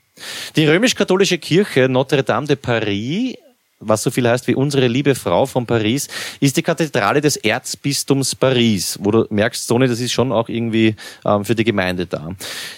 [0.56, 3.36] die römisch-katholische Kirche Notre Dame de Paris,
[3.80, 6.08] was so viel heißt wie unsere liebe Frau von Paris,
[6.40, 10.96] ist die Kathedrale des Erzbistums Paris, wo du merkst, Sony, das ist schon auch irgendwie
[11.26, 12.36] ähm, für die Gemeinde da.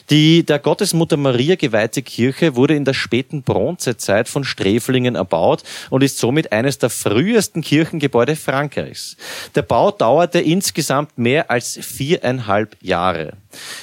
[0.10, 6.06] Die der Gottesmutter Maria geweihte Kirche wurde in der späten Bronzezeit von Sträflingen erbaut und
[6.06, 9.18] ist somit eines der frühesten Kirchengebäude Frankreichs.
[9.56, 13.34] Der Bau dauerte insgesamt mehr als viereinhalb Jahre.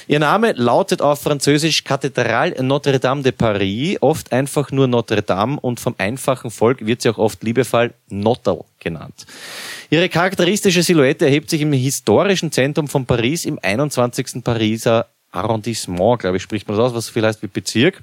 [0.07, 5.59] Ihr Name lautet auf Französisch Cathédrale Notre Dame de Paris, oft einfach nur Notre Dame
[5.59, 9.25] und vom einfachen Volk wird sie auch oft liebevoll Notre genannt.
[9.89, 14.43] Ihre charakteristische Silhouette erhebt sich im historischen Zentrum von Paris im 21.
[14.43, 18.01] Pariser Arrondissement, glaube ich, spricht man das aus, was so viel heißt wie Bezirk.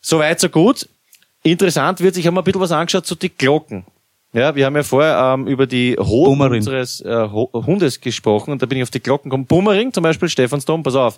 [0.00, 0.88] Soweit, so gut.
[1.42, 3.84] Interessant wird, ich habe mir ein bisschen was angeschaut zu die Glocken.
[4.32, 6.60] Ja, wir haben ja vorher ähm, über die Hoden Bummering.
[6.60, 9.46] unseres äh, Hundes gesprochen und da bin ich auf die Glocken gekommen.
[9.46, 11.16] Bummering, zum Beispiel Stephansdom, pass auf.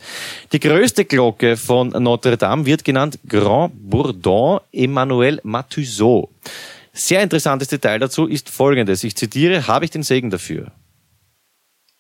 [0.52, 6.30] Die größte Glocke von Notre Dame wird genannt Grand Bourdon Emmanuel Matusseau.
[6.94, 9.04] Sehr interessantes Detail dazu ist folgendes.
[9.04, 10.72] Ich zitiere, habe ich den Segen dafür.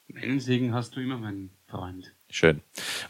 [0.08, 2.12] Meinen Segen hast du immer, mein Freund.
[2.30, 2.60] Schön.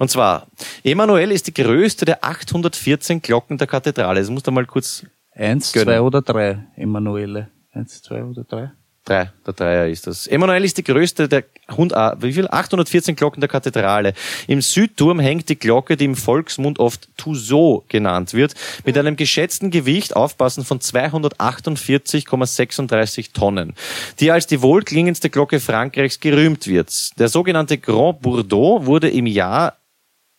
[0.01, 0.49] Und zwar,
[0.83, 4.19] Emanuel ist die größte der 814 Glocken der Kathedrale.
[4.21, 5.87] Das muss da mal kurz Eins, Gönnen.
[5.87, 7.49] zwei oder drei, Emanuele.
[7.73, 8.71] Eins, zwei oder drei?
[9.05, 10.29] Drei, der Dreier ist das.
[10.29, 11.43] Emanuel ist die größte der
[11.77, 12.47] Hund, ah, wie viel?
[12.49, 14.15] 814 Glocken der Kathedrale.
[14.47, 18.55] Im Südturm hängt die Glocke, die im Volksmund oft Tussaud genannt wird,
[18.85, 23.75] mit einem geschätzten Gewicht, aufpassen, von 248,36 Tonnen,
[24.21, 27.19] die als die wohlklingendste Glocke Frankreichs gerühmt wird.
[27.19, 29.79] Der sogenannte Grand Bourdeau wurde im Jahr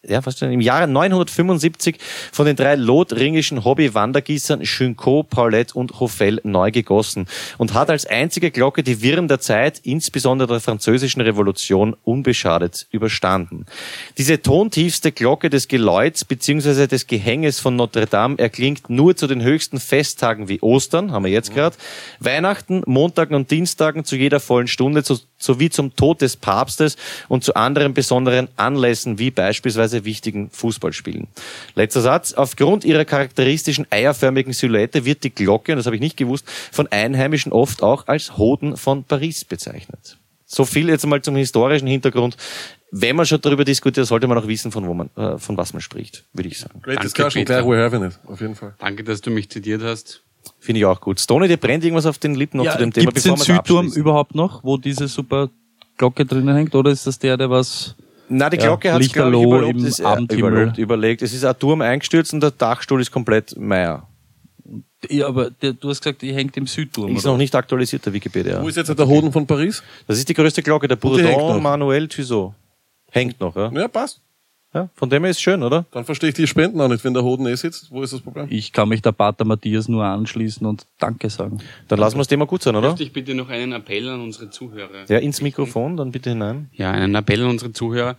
[0.08, 1.98] ja, fast schon im Jahre 975
[2.32, 8.52] von den drei lothringischen Hobby-Wandergießern Schünko, Paulette und Hoffel neu gegossen und hat als einzige
[8.52, 13.66] Glocke die Wirren der Zeit, insbesondere der französischen Revolution, unbeschadet überstanden.
[14.18, 16.88] Diese tontiefste Glocke des Geläuts bzw.
[16.88, 21.32] des Gehänges von Notre Dame erklingt nur zu den höchsten Festtagen wie Ostern, haben wir
[21.32, 21.78] jetzt gerade,
[22.20, 27.44] Weihnachten, Montagen und Dienstagen zu jeder vollen Stunde zu, sowie zum Tod des Papstes und
[27.44, 31.28] zu anderen besonderen Anlässen wie beispielsweise wichtigen Fußballspielen.
[31.76, 32.34] Letzter Satz.
[32.34, 36.88] Aufgrund ihrer charakteristischen eierförmigen Silhouette wird die Glocke, und das habe ich nicht gewusst, von
[36.88, 40.18] Einheimischen oft auch als Hoden von Paris bezeichnet.
[40.46, 42.38] So viel jetzt mal zum historischen Hintergrund.
[42.92, 45.74] Wenn man schon darüber diskutiert, sollte man auch wissen, von wo man, äh, von was
[45.74, 46.80] man spricht, würde ich sagen.
[46.84, 47.64] Great Danke, discussion, Peter.
[47.64, 48.20] glad we're having it.
[48.28, 48.76] Auf jeden Fall.
[48.78, 50.22] Danke, dass du mich zitiert hast.
[50.60, 51.20] Finde ich auch gut.
[51.20, 53.38] Stoney, dir brennt irgendwas auf den Lippen noch Ja, zu dem Thema, Gibt es den
[53.38, 55.50] Südturm überhaupt noch, wo diese super
[55.98, 56.74] Glocke drinnen hängt?
[56.76, 57.96] Oder ist das der, der was...
[58.30, 61.22] Na, die Ja, Glocke hat Lichterloh überlobt, ist, äh, überlobt, überlegt.
[61.22, 64.08] Es ist ein Turm eingestürzt und der Dachstuhl ist komplett Meier.
[65.10, 67.16] Ja, aber der, du hast gesagt, die hängt im Südturm.
[67.16, 67.34] Ist oder?
[67.34, 68.62] noch nicht aktualisiert, der Wikipedia.
[68.62, 69.84] Wo ist jetzt der Hoden von Paris?
[70.08, 70.96] Das ist die größte Glocke, der.
[70.96, 72.54] Bourdon Manuel Tissot.
[73.12, 73.72] Hängt noch, ja?
[73.74, 74.22] Ja, passt.
[74.74, 74.90] Ja?
[74.96, 75.86] Von dem her ist schön, oder?
[75.92, 77.92] Dann verstehe ich die Spenden auch nicht, wenn der Hoden eh sitzt.
[77.92, 78.48] Wo ist das Problem?
[78.50, 81.60] Ich kann mich der Pater Matthias nur anschließen und Danke sagen.
[81.88, 82.90] Dann lassen wir das Thema gut sein, oder?
[82.90, 85.06] Möchte ich bitte noch einen Appell an unsere Zuhörer.
[85.08, 86.70] Ja, ins Mikrofon, dann bitte hinein.
[86.74, 88.18] Ja, einen Appell an unsere Zuhörer.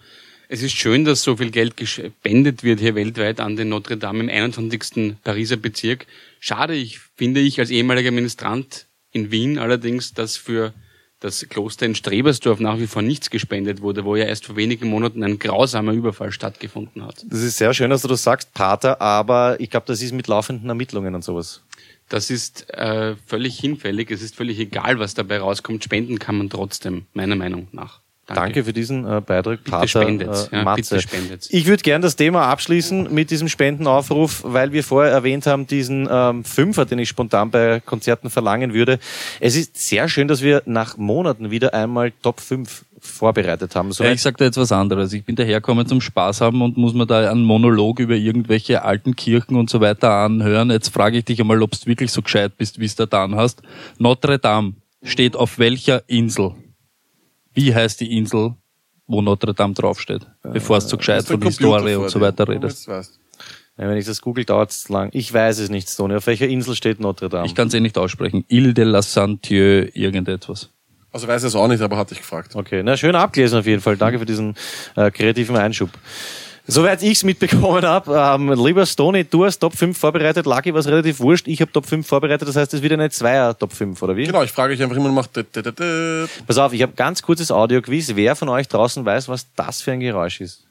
[0.49, 4.21] Es ist schön, dass so viel Geld gespendet wird hier weltweit an den Notre Dame
[4.21, 5.17] im 21.
[5.25, 6.07] Pariser Bezirk.
[6.38, 10.75] Schade, ich finde ich als ehemaliger Ministrant in Wien allerdings, dass für
[11.20, 14.88] das Kloster in Strebersdorf nach wie vor nichts gespendet wurde, wo ja erst vor wenigen
[14.88, 17.24] Monaten ein grausamer Überfall stattgefunden hat.
[17.29, 20.29] Das ist sehr schön, dass du das sagst, Pater, aber ich glaube, das ist mit
[20.29, 21.62] laufenden Ermittlungen und sowas.
[22.09, 24.11] Das ist äh, völlig hinfällig.
[24.11, 25.83] Es ist völlig egal, was dabei rauskommt.
[25.83, 28.00] Spenden kann man trotzdem, meiner Meinung nach.
[28.26, 30.48] Danke, für diesen äh, Beitrag, Bitte Pater spendet's.
[30.50, 31.48] äh, Ja, bitte spendet's.
[31.50, 36.08] Ich würde gern das Thema abschließen mit diesem Spendenaufruf, weil wir vorher erwähnt haben, diesen
[36.10, 38.98] ähm, Fünfer, den ich spontan bei Konzerten verlangen würde.
[39.40, 43.92] Es ist sehr schön, dass wir nach Monaten wieder einmal Top 5 vorbereitet haben.
[43.92, 45.12] So Ja, ich sag da jetzt was anderes.
[45.12, 49.14] Ich bin dahergekommen zum Spaß haben und muss mir da einen Monolog über irgendwelche alten
[49.14, 50.70] Kirchen und so weiter anhören.
[50.70, 53.34] Jetzt frage ich dich einmal, ob du wirklich so gescheit bist, wie es da dann
[53.37, 53.60] hast.
[53.98, 56.52] Notre Dame steht auf welcher Insel?
[57.55, 58.55] Wie heißt die Insel,
[59.07, 60.27] wo Notre Dame draufsteht?
[60.43, 62.88] Bevor du so gescheit Hast du von Historie und so weiter du redest.
[63.77, 65.11] wenn ich das google, dauert es lang.
[65.12, 66.17] Ich weiß es nicht, Stone.
[66.17, 67.47] Auf welcher Insel steht Notre Dame?
[67.47, 68.45] Ich kann es eh nicht aussprechen.
[68.49, 70.71] Ile de la Saint-Dieu, irgendetwas.
[71.12, 72.57] Also weiß es auch nicht, aber hatte ich gefragt.
[72.57, 73.97] Okay, na schön abgelesen auf jeden Fall.
[73.97, 74.57] Danke für diesen
[74.97, 75.90] äh, kreativen Einschub.
[76.66, 81.20] Soweit ich's mitbekommen habe, ähm, lieber Stony, du hast Top 5 vorbereitet, Lucky was relativ
[81.20, 84.16] wurscht, ich habe Top 5 vorbereitet, das heißt, es wird eine Zweier Top 5, oder
[84.16, 84.24] wie?
[84.24, 85.29] Genau, ich frage euch einfach immer noch.
[86.46, 88.12] Pass auf, ich habe ganz kurzes Audio-Quiz.
[88.14, 90.63] Wer von euch draußen weiß, was das für ein Geräusch ist?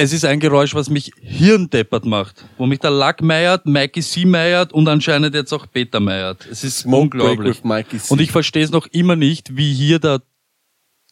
[0.00, 2.44] Es ist ein Geräusch, was mich hirndeppert macht.
[2.56, 6.46] Wo mich der Lack meiert, Mikey C meiert und anscheinend jetzt auch Peter meiert.
[6.48, 7.64] Es ist Smoke unglaublich.
[8.08, 10.22] Und ich verstehe es noch immer nicht, wie hier der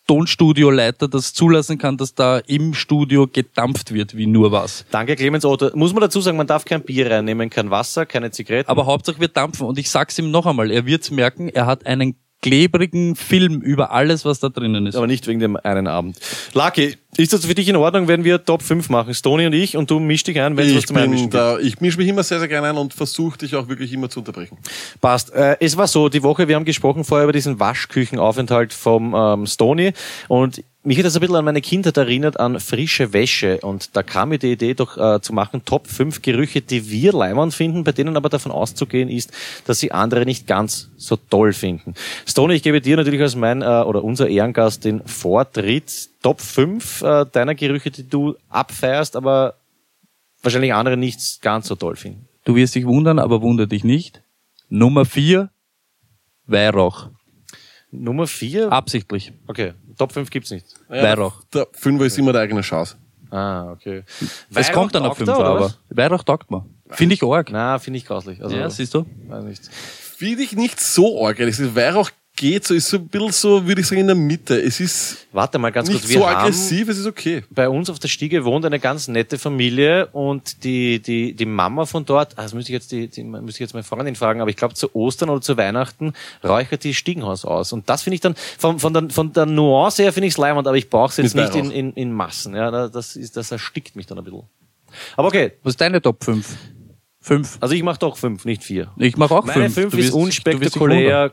[0.06, 4.84] Tonstudioleiter das zulassen kann, dass da im Studio gedampft wird wie nur was.
[4.92, 5.76] Danke, Clemens Otto.
[5.76, 8.70] Muss man dazu sagen, man darf kein Bier reinnehmen, kein Wasser, keine Zigaretten.
[8.70, 9.66] Aber Hauptsache wir dampfen.
[9.66, 13.92] Und ich sag's ihm noch einmal, er wird's merken, er hat einen klebrigen Film über
[13.92, 14.94] alles, was da drinnen ist.
[14.94, 16.18] aber nicht wegen dem einen Abend.
[16.54, 19.14] Lucky, ist das für dich in Ordnung, wenn wir Top 5 machen?
[19.14, 21.58] Stony und ich und du mischst dich ein, wenn es was ich zum Einmischen da,
[21.58, 24.20] ich mische mich immer sehr, sehr gerne ein und versuche dich auch wirklich immer zu
[24.20, 24.58] unterbrechen.
[25.00, 25.32] Passt.
[25.32, 29.46] Äh, es war so, die Woche, wir haben gesprochen vorher über diesen Waschküchenaufenthalt vom ähm,
[29.46, 29.92] Stony
[30.28, 33.58] und mich hat das ein bisschen an meine Kindheit erinnert, an frische Wäsche.
[33.62, 37.12] Und da kam mir die Idee doch äh, zu machen, Top 5 Gerüche, die wir
[37.12, 39.32] leimern finden, bei denen aber davon auszugehen ist,
[39.66, 41.94] dass sie andere nicht ganz so toll finden.
[42.24, 46.08] Stony, ich gebe dir natürlich als mein äh, oder unser Ehrengast den Vortritt.
[46.22, 49.54] Top 5 äh, deiner Gerüche, die du abfeierst, aber
[50.42, 52.28] wahrscheinlich andere nicht ganz so toll finden.
[52.44, 54.22] Du wirst dich wundern, aber wunder dich nicht.
[54.68, 55.50] Nummer vier,
[56.46, 57.08] Weihrauch.
[57.90, 58.72] Nummer 4?
[58.72, 59.32] Absichtlich.
[59.46, 60.66] Okay, Top 5 gibt's nicht.
[60.88, 61.42] Weihrauch.
[61.54, 62.96] Der Fünfer ist immer der eigene Chance.
[63.30, 64.04] Ah, okay.
[64.54, 65.78] Es kommt dann auf taugt Fünfer, er, oder aber was?
[65.90, 66.62] Weihrauch taugt man.
[66.90, 67.48] Finde ich arg.
[67.50, 68.42] Na, finde ich grauslich.
[68.42, 69.04] Also, Ja, siehst du?
[69.26, 69.66] weiß nicht.
[69.66, 71.38] Finde ich nicht so arg.
[71.40, 71.74] ehrlich gesagt.
[71.74, 74.60] Weihrauch geht so, ist so ein bisschen so, würde ich sagen, in der Mitte.
[74.60, 76.08] Es ist Warte mal ganz nicht kurz.
[76.10, 77.42] Wir so haben aggressiv, es ist okay.
[77.50, 81.86] bei uns auf der Stiege wohnt eine ganz nette Familie und die, die, die Mama
[81.86, 84.40] von dort, ah, das müsste ich jetzt die, die müsste ich jetzt meine Freundin fragen,
[84.40, 86.12] aber ich glaube zu Ostern oder zu Weihnachten
[86.44, 87.72] räuchert die Stiegenhaus aus.
[87.72, 90.38] Und das finde ich dann, von, von, der, von der Nuance her finde ich es
[90.38, 92.54] leimend, aber ich brauche es jetzt Mit nicht in, in, in Massen.
[92.54, 94.42] Ja, da- das, ist, das erstickt mich dann ein bisschen.
[95.16, 96.46] Aber okay, Was ist deine Top 5?
[97.20, 97.58] Fünf.
[97.60, 98.92] also ich mache doch fünf, nicht vier.
[98.98, 99.74] Ich mache auch Meine fünf.
[99.74, 101.32] fünf Du ist wirst- du wirst dich unspektakulär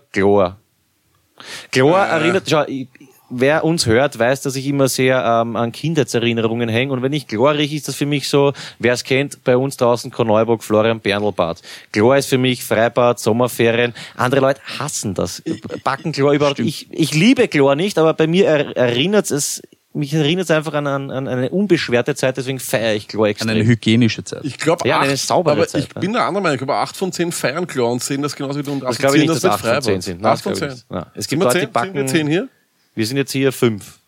[1.72, 1.91] Chlor.
[1.91, 2.88] Chlor erinnert, schau, ich,
[3.30, 6.93] wer uns hört, weiß, dass ich immer sehr ähm, an Kindheitserinnerungen hänge.
[6.93, 9.78] Und wenn ich Chlor rieche, ist das für mich so, wer es kennt, bei uns
[9.78, 11.62] draußen Korneuburg, Florian Bernlbad.
[11.91, 13.93] Chlor ist für mich Freibad, Sommerferien.
[14.15, 15.41] Andere Leute hassen das.
[15.84, 16.60] Backen Chlor überhaupt.
[16.60, 19.62] Ich, ich liebe Chlor nicht, aber bei mir er, erinnert es,
[19.94, 23.32] mich erinnert es einfach an, an, an eine unbeschwerte Zeit, deswegen feiere ich Chlor An
[23.32, 23.50] extrem.
[23.52, 24.44] eine hygienische Zeit.
[24.44, 26.02] Ja, Ich glaube, eine saubere aber Zeit, ich ja.
[26.02, 26.58] bin der andere Meinung.
[26.58, 28.72] Glaube, acht von zehn feiern Klar und sehen das genauso wie du.
[28.74, 30.22] Und Das acht glaube ich von nicht, zehn, dass acht von das zehn sind.
[30.22, 30.70] Nein, Acht das von zehn.
[30.70, 30.86] nicht.
[30.90, 31.68] Ja, es gibt wir Leute, zehn?
[31.68, 32.50] die backen- Sind wir zehn hier?
[32.96, 34.00] Wir sind jetzt hier fünf.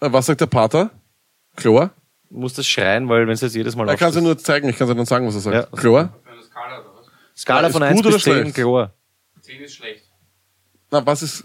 [0.00, 0.90] Äh, Was sagt der Pater?
[1.56, 1.90] Chlor?
[2.30, 4.36] Du musst das schreien, weil wenn es jetzt jedes Mal Er kann es ja nur
[4.38, 5.54] zeigen, ich kann es ja dann sagen, was er sagt.
[5.72, 5.78] Ja.
[5.78, 6.12] Chlor?
[7.36, 8.54] Skala Ist von 1 gut oder bis 10 schlecht?
[8.54, 8.92] Chlor.
[9.40, 10.02] 10 ist schlecht.
[10.90, 11.44] Na, was ist,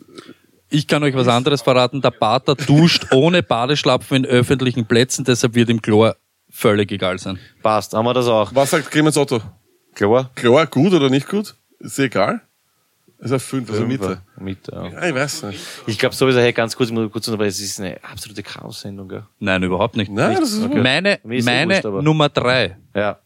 [0.70, 2.02] Ich kann euch was anderes verraten.
[2.02, 6.16] Der Pater duscht ohne Badeschlapfen in öffentlichen Plätzen, deshalb wird ihm Chlor
[6.50, 7.40] völlig egal sein.
[7.62, 8.54] Passt, haben wir das auch.
[8.54, 9.42] was sagt Clemens Otto?
[9.96, 10.30] Chlor?
[10.36, 11.56] Chlor, gut oder nicht gut?
[11.80, 12.42] Ist egal?
[13.20, 14.22] Ist er fünf, also Mitte.
[14.40, 14.88] Mitte, ja.
[14.90, 15.60] Ja, ich weiß nicht.
[15.88, 19.10] Ich glaube sowieso, hey, ganz kurz, ich muss kurz unterbrechen, es ist eine absolute Chaos-Sendung,
[19.10, 19.24] gell?
[19.40, 20.12] Nein, überhaupt nicht.
[20.12, 20.82] Nein, das ist Okay.
[20.82, 22.78] Meine, eh meine wurscht, aber- Nummer drei.
[22.96, 23.18] Ja.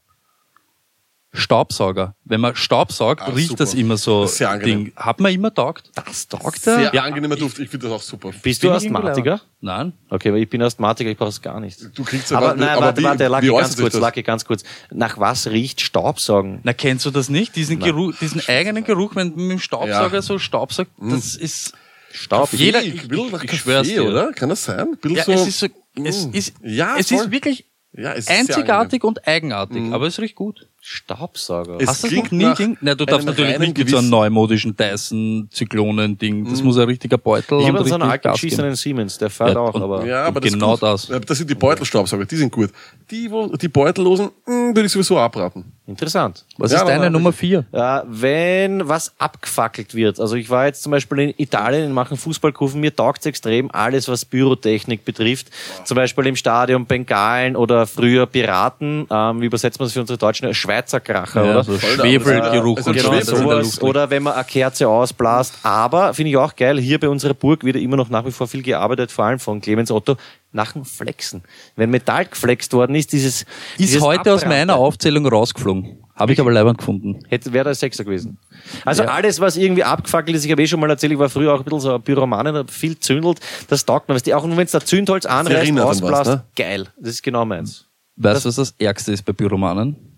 [1.33, 2.15] Staubsauger.
[2.25, 3.63] Wenn man Staubsaugt, Ah, riecht super.
[3.63, 4.23] das immer so.
[4.23, 4.85] Das ist sehr angenehm.
[4.85, 4.93] Ding.
[4.97, 5.89] Hat man immer taugt?
[5.95, 7.03] Das taugt Sehr er?
[7.03, 7.57] angenehmer Duft.
[7.59, 8.31] Ich finde das auch super.
[8.43, 9.39] Bist du Asthmatiker?
[9.61, 9.93] Nein.
[10.09, 11.79] Okay, weil ich bin Asthmatiker, ich brauche es gar nicht.
[11.97, 13.93] Du kriegst aber, aber- nein, aber warte, wie- warte, Lucky, ganz kurz?
[13.95, 14.63] Lucky, ganz kurz.
[14.91, 16.59] Nach was riecht Staubsaugen?
[16.63, 17.55] Na, kennst du das nicht?
[17.55, 20.21] Diesen Geruch, diesen eigenen Geruch, wenn du mit dem Staubsauger Ja.
[20.21, 21.73] so staubsaugt, das ist,
[22.11, 22.49] Staub?
[22.51, 24.05] Jeder- ich, will ich- nach ich Kaffee, schwör's dir.
[24.05, 24.33] oder?
[24.33, 24.97] Kann das sein?
[25.07, 25.67] Ja, so, es ist so,
[26.03, 27.19] es ist, Ja, es voll.
[27.19, 30.67] ist wirklich ja, es ist einzigartig und eigenartig, aber es riecht gut.
[30.83, 31.77] Staubsauger.
[31.79, 32.77] Es Hast du das klingt noch nie nach Ding?
[32.81, 36.49] Na, du darfst natürlich nicht mit so einem neumodischen Dyson-Zyklonen-Ding.
[36.49, 39.59] Das muss ein richtiger Beutel ich habe so einen alten geschissenen Siemens, der fährt Ja,
[39.59, 40.05] auch, und- aber...
[40.05, 40.83] Ja, aber das genau gut.
[40.83, 41.07] das.
[41.07, 42.71] Ja, Das sind die Beutelstaubsauger, die sind gut.
[43.11, 45.65] Die, wo, die Beutellosen, mh, würde ich sowieso abraten.
[45.85, 46.45] Interessant.
[46.57, 47.65] Was Ja, ist deine Nummer vier?
[47.73, 52.17] Ja, wenn was abgefackelt wird, also ich war jetzt zum Beispiel in Italien, die machen
[52.17, 55.47] Fußballkurven, mir taugt extrem alles, was Pyrotechnik betrifft.
[55.83, 60.17] Zum Beispiel im Stadion Bengalen oder früher Piraten, ähm, wie übersetzt man das für unsere
[60.17, 60.53] Deutschen?
[60.71, 61.63] Schweizer Kracher, Ja, oder?
[61.63, 63.81] so Schwefelgeruch also und Genau, sowas.
[63.81, 65.55] Oder wenn man eine Kerze ausblasst.
[65.63, 68.31] Aber, finde ich auch geil, hier bei unserer Burg wird ja immer noch nach wie
[68.31, 70.15] vor viel gearbeitet, vor allem von Clemens Otto,
[70.53, 71.43] nach dem Flexen.
[71.75, 73.41] Wenn Metall geflext worden ist, dieses...
[73.41, 74.47] Ist dieses heute aus Abbrannte.
[74.47, 75.97] meiner Aufzählung rausgeflogen.
[76.15, 77.19] Habe ich aber leibend gefunden.
[77.29, 78.37] Hätte, wäre der Sechser gewesen.
[78.85, 81.53] Also alles, was irgendwie abgefackelt ist, ich habe eh schon mal erzählt, ich war früher
[81.53, 84.15] auch ein bisschen so ein Pyroman, hab viel zündelt, das taugt mir.
[84.15, 86.43] Weißt du, auch wenn es da Zündholz anreißt, an was, ausblasst, ne?
[86.55, 86.87] geil.
[86.99, 87.87] Das ist genau meins.
[88.17, 90.10] Weißt du, was das Ärgste ist bei Pyromanen?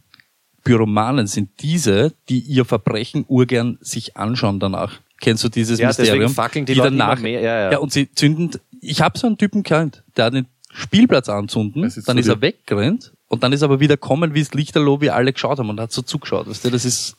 [0.64, 5.00] Pyromanen sind diese, die ihr Verbrechen urgern sich anschauen danach.
[5.20, 6.34] Kennst du dieses Ja, deswegen Mysterium?
[6.34, 7.72] fackeln die Leute danach, immer mehr, ja, ja.
[7.74, 11.84] ja, und sie zünden, ich habe so einen Typen gekannt, der hat den Spielplatz anzünden,
[11.84, 14.42] ist dann so ist er die- weggerannt und dann ist er aber wieder kommen, wie
[14.42, 16.50] es Lichterloh, wie alle geschaut haben und hat so zugeschaut.
[16.50, 17.16] Weißt du, das ist,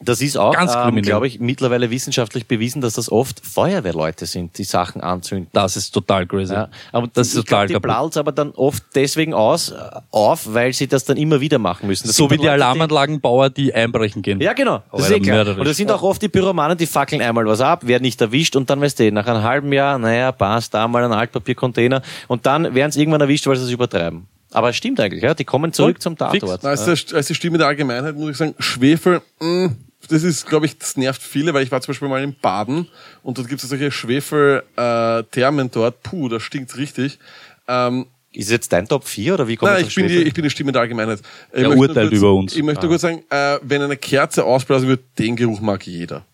[0.00, 0.54] Das ist auch,
[0.86, 5.48] ähm, glaube ich, mittlerweile wissenschaftlich bewiesen, dass das oft Feuerwehrleute sind, die Sachen anzünden.
[5.52, 6.52] das ist total crazy.
[6.52, 8.16] Ja, aber das ist total glaub, die kaputt.
[8.16, 9.74] aber dann oft deswegen aus, äh,
[10.12, 12.06] auf, weil sie das dann immer wieder machen müssen.
[12.06, 14.40] Das So wie die Alarmanlagenbauer, die einbrechen gehen.
[14.40, 14.82] Ja, genau.
[14.92, 15.36] Das ist eh klar.
[15.36, 15.58] mörderisch.
[15.58, 18.54] Und das sind auch oft die Pyromanen, die fackeln einmal was ab, werden nicht erwischt
[18.54, 22.46] und dann weißt du, nach einem halben Jahr, naja, passt, da mal ein Altpapiercontainer und
[22.46, 24.26] dann werden sie irgendwann erwischt, weil sie es übertreiben.
[24.52, 25.34] Aber es stimmt eigentlich, ja.
[25.34, 26.00] Die kommen zurück Voll.
[26.00, 26.16] zum.
[26.16, 26.60] Tatort.
[26.62, 29.74] Na, als, der, als die Stimme der Allgemeinheit muss ich sagen, Schwefel, mh,
[30.08, 32.88] das ist, glaube ich, das nervt viele, weil ich war zum Beispiel mal in Baden
[33.22, 36.02] und dort gibt es solche Schwefel-Thermen dort.
[36.02, 37.18] Puh, das stinkt richtig.
[37.66, 40.22] Ähm, Ist es jetzt dein Top 4 oder wie kommt Nein, das ich bin, die,
[40.22, 41.20] ich bin die Stimme der Allgemeinheit.
[41.52, 42.56] Ich Er urteilt kurz, über uns.
[42.56, 46.24] Ich möchte nur kurz sagen, äh, wenn eine Kerze ausblasen wird, den Geruch mag jeder.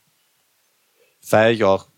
[1.20, 1.88] Feier ich auch.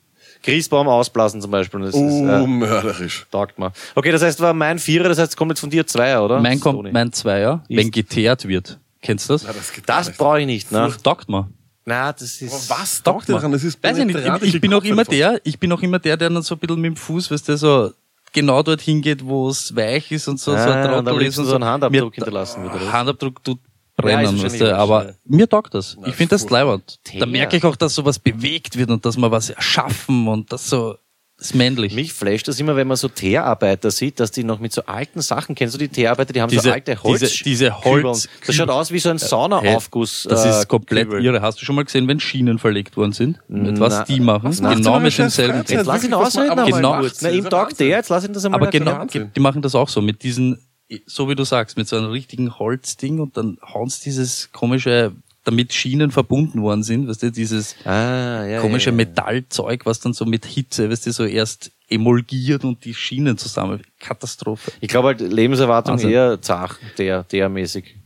[0.47, 1.81] Christbaum ausblasen zum Beispiel.
[1.81, 3.27] Das Oh, ist, äh, mörderisch.
[3.31, 3.73] taugt mir.
[3.95, 6.41] Okay, das heißt, war mein Vierer, das heißt, kommt jetzt von dir Zweier, oder?
[6.41, 6.93] Mein kommt, Toni.
[6.93, 8.79] mein Zweier, wenn geteert wird.
[9.03, 9.43] Kennst du das?
[9.45, 10.93] Ja, das Das brauche ich nicht, ne?
[11.03, 11.53] Taugt man.
[11.85, 12.69] Na, das ist.
[12.69, 13.53] Was taugt daran?
[13.53, 14.19] Das ist Weiß ich nicht.
[14.43, 15.15] Ich, ich bin auch immer davon.
[15.17, 17.49] der, ich bin auch immer der, der dann so ein bisschen mit dem Fuß, weißt
[17.51, 17.91] du, so
[18.33, 21.27] genau dorthin geht, wo es weich ist und so, so Ah, ein und am Trottel
[21.27, 22.93] ist und so einen Handabdruck hinterlassen wird, oder?
[22.93, 23.59] Handabdruck tut
[23.99, 25.13] Ja, brennen, ist weißt du, aber ja.
[25.25, 25.97] mir taugt das.
[26.05, 26.99] Ich finde das leibend.
[27.19, 30.69] Da merke ich auch, dass sowas bewegt wird und dass man was erschaffen und das
[30.69, 30.97] so,
[31.39, 31.95] das ist männlich.
[31.95, 35.21] Mich flasht das immer, wenn man so Teerarbeiter sieht, dass die noch mit so alten
[35.23, 37.21] Sachen, kennst du die Teerarbeiter, die haben so Diese- alte Holz.
[37.21, 37.85] diese- diese.
[37.85, 40.27] Holz- Das schaut aus wie so ein Saunaaufguss.
[40.29, 41.25] das äh, ist komplett Kübel.
[41.25, 41.41] irre.
[41.43, 43.39] Hast du schon mal gesehen, wenn Schienen verlegt worden sind?
[43.49, 44.49] Mit was Na, die machen?
[44.51, 45.65] was Genau mit demselben.
[45.67, 47.03] Jetzt lass ihn ausreden, Genau.
[47.23, 49.89] Na, ihm taugt der, jetzt lass ihn das einmal Aber genau, die machen das auch
[49.89, 50.59] so, mit diesen,
[51.07, 55.13] so wie du sagst, mit so einem richtigen Holzding und dann hauen sie dieses komische,
[55.45, 58.97] damit Schienen verbunden worden sind, weißt du, dieses Ah, ja, komische ja, ja.
[58.97, 63.83] Metallzeug, was dann so mit Hitze, weißt du, so erst emulgiert und die Schienen zusammen.
[64.01, 64.73] Katastrophe.
[64.81, 66.11] Ich glaube halt, Lebenserwartung Wahnsinn.
[66.11, 67.97] eher zach, der, der mäßig.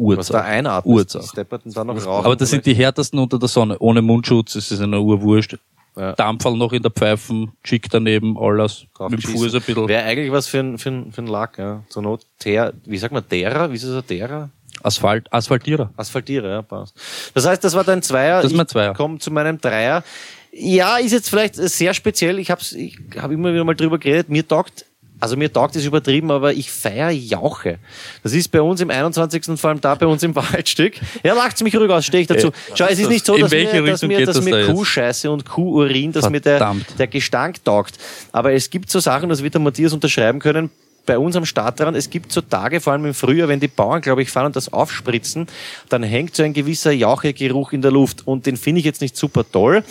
[0.00, 0.44] Was da Urzach.
[0.44, 1.34] einatmet, Urzach.
[1.64, 2.24] und dann noch rauchen.
[2.24, 3.76] Aber das sind die härtesten unter der Sonne.
[3.80, 5.58] Ohne Mundschutz, es ist eine Urwurscht.
[5.98, 6.12] Ja.
[6.12, 8.86] Dampferl noch in der Pfeifen, Chick daneben, alles.
[9.08, 9.88] Mit dem Fuß ein bisschen.
[9.88, 11.82] Wäre eigentlich was für ein, für ein, für ein Lack, ja.
[11.88, 13.70] Zur Not, ter, wie sagt man, derer?
[13.72, 14.50] Wie ist es ein derer?
[14.82, 15.90] Asphalt, Asphaltierer.
[15.96, 16.94] Asphaltiere, ja, passt.
[17.34, 18.42] Das heißt, das war dein Zweier.
[18.42, 18.92] Das ist mein Zweier.
[18.92, 20.04] Ich komme zu meinem Dreier.
[20.52, 22.38] Ja, ist jetzt vielleicht sehr speziell.
[22.38, 24.28] Ich habe ich hab immer wieder mal drüber geredet.
[24.28, 24.86] Mir taugt,
[25.20, 27.78] also mir taugt es übertrieben, aber ich feiere Jauche.
[28.22, 29.48] Das ist bei uns im 21.
[29.48, 30.94] und vor allem da bei uns im Waldstück.
[31.22, 32.50] Ja, lacht's mich ruhig aus, stehe ich dazu.
[32.74, 34.72] Schau, es ist nicht so, dass mir, dass mir, dass das mir da?
[34.72, 36.86] Kuhscheiße und Kuhurin, dass mir der, Verdammt.
[36.98, 37.94] der Gestank taugt.
[38.32, 40.70] Aber es gibt so Sachen, das wird der Matthias unterschreiben können,
[41.08, 44.02] bei uns am Stadtrand, es gibt so Tage, vor allem im Frühjahr, wenn die Bauern,
[44.02, 45.46] glaube ich, fahren und das aufspritzen,
[45.88, 49.16] dann hängt so ein gewisser Jauchegeruch in der Luft und den finde ich jetzt nicht
[49.16, 49.82] super toll.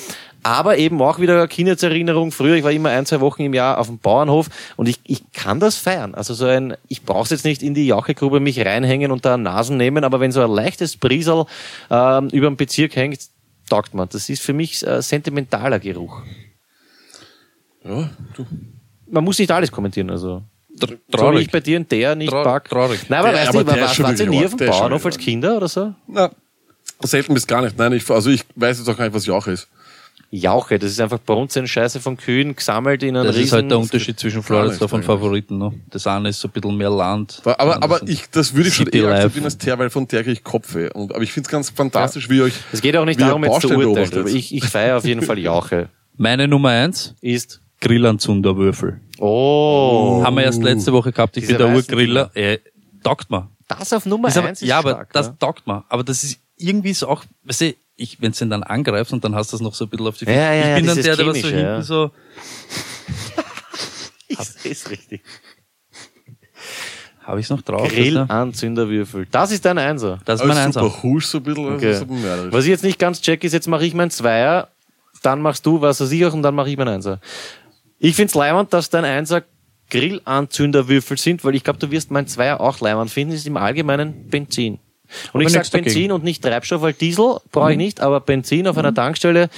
[0.47, 2.31] Aber eben auch wieder Kindheitserinnerung.
[2.31, 5.21] Früher, ich war immer ein, zwei Wochen im Jahr auf dem Bauernhof und ich, ich
[5.33, 6.15] kann das feiern.
[6.15, 9.75] Also so ein, ich brauche jetzt nicht in die Jauchegrube mich reinhängen und da Nasen
[9.75, 11.43] nehmen, aber wenn so ein leichtes Briesel
[11.91, 13.19] ähm, über den Bezirk hängt,
[13.69, 14.07] taugt man.
[14.09, 16.21] Das ist für mich äh, sentimentaler Geruch.
[17.83, 18.45] Ja, du.
[19.09, 20.43] Man muss nicht alles kommentieren, also.
[20.79, 21.41] So wie Traurig.
[21.41, 22.69] ich bei dir in der nicht Trau- pack.
[22.69, 23.01] traurig.
[23.09, 25.17] Nein, aber Der- weißt aber du, der war, warst du nie auf dem Bauernhof als
[25.17, 25.93] Kinder oder so?
[26.07, 26.31] Na,
[27.01, 27.77] selten bis gar nicht.
[27.77, 29.67] Nein, ich, also ich weiß jetzt auch gar nicht, was Jauche ist.
[30.29, 33.45] Jauche, das ist einfach Brunzenscheiße von Kühen gesammelt in einen Das riesen...
[33.45, 35.05] ist halt der Unterschied zwischen Floridsdorf und.
[35.05, 35.57] Favoriten.
[35.57, 35.71] Ne?
[35.89, 37.41] Das eine ist so ein bisschen mehr Land.
[37.45, 40.23] Aber, aber, aber ich, das würde ich schon eher akzeptieren als Ter, weil von der
[40.23, 40.89] kriege ich Kopfweh.
[40.91, 42.53] Und, aber ich finde es ganz fantastisch, wie ihr euch.
[42.73, 44.19] Es geht auch nicht wie darum, jetzt zu urteilen.
[44.19, 45.89] Aber ich, ich feiere auf jeden Fall Jauche.
[46.17, 47.61] Meine Nummer eins, Ist...
[47.79, 48.99] Grillanzunderwürfel.
[49.19, 51.37] Oh, Haben wir erst letzte Woche gehabt.
[51.37, 52.31] Ich Diese bin der Urgriller.
[52.33, 52.57] Äh,
[53.03, 53.49] taugt mir.
[53.67, 55.35] das auf Nummer Ist aber, eins ist ja, aber stark, das ja.
[55.39, 55.85] taugt mir.
[55.87, 59.23] Aber das ist irgendwie so auch, weißt du, ich, wenn du den dann angreifst und
[59.23, 60.85] dann hast du das noch so ein bisschen auf die Ja, ja, Ich ja, bin
[60.85, 61.81] dann der, der was so hinten ja.
[61.81, 62.11] so,
[64.27, 65.21] Ich seh's richtig.
[67.23, 67.87] habe ich noch drauf?
[67.89, 69.27] Grillanzünderwürfel.
[69.31, 70.19] Das ist dein Einser.
[70.25, 70.81] Das ist mein Einser.
[70.81, 71.75] super husch, so ein bisschen.
[71.75, 71.87] Okay.
[71.87, 72.53] Also so mörderisch.
[72.53, 74.69] Was ich jetzt nicht ganz check, ist, jetzt mache ich mein Zweier,
[75.23, 77.19] dann machst du was weiß ich auch und dann mache ich mein Einser.
[77.99, 79.43] Ich find's leimend, dass dein Einser
[79.89, 84.29] Grillanzünderwürfel sind, weil ich glaube, du wirst mein Zweier auch leimend finden, ist im Allgemeinen
[84.29, 84.79] Benzin.
[85.33, 85.85] Und ich sag nichts dagegen.
[85.85, 89.49] Benzin und nicht Treibstoff, weil Diesel brauche ich nicht, aber Benzin auf einer Tankstelle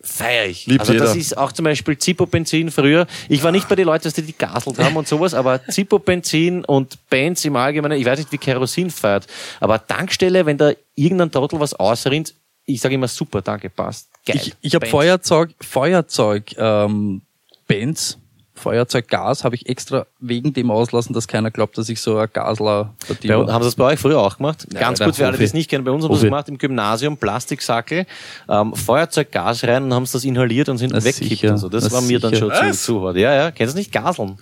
[0.00, 0.66] feiere ich.
[0.66, 1.20] Liebt also das jeder.
[1.20, 3.06] ist auch zum Beispiel Zippo-Benzin früher.
[3.28, 6.98] Ich war nicht bei den Leuten, die die gaselt haben und sowas, aber Zippo-Benzin und
[7.10, 9.26] Benz im Allgemeinen, ich weiß nicht, wie Kerosin feiert,
[9.60, 14.08] aber Tankstelle, wenn da irgendein Trottel was ausrinnt, ich sage immer super, danke, passt.
[14.26, 14.36] Geil.
[14.36, 14.86] Ich, ich habe.
[14.86, 17.22] Feuerzeug, Feuerzeug, ähm,
[17.66, 18.18] Benz,
[18.58, 22.92] Feuerzeuggas habe ich extra wegen dem auslassen, dass keiner glaubt, dass ich so ein Gasler
[23.08, 24.66] uns- haben Sie das bei euch früher auch gemacht?
[24.74, 25.84] Ganz der gut für alle, die es nicht kennen.
[25.84, 28.06] Bei uns haben wir das gemacht im Gymnasium, Plastiksackel,
[28.48, 31.68] ähm, Feuerzeug, Gas rein und haben es das inhaliert und sind Na, weggekippt und so.
[31.68, 33.16] Das Na, war mir dann schon zu, zu hart.
[33.16, 33.50] Ja, ja.
[33.50, 34.38] Kennst du nicht Gaseln?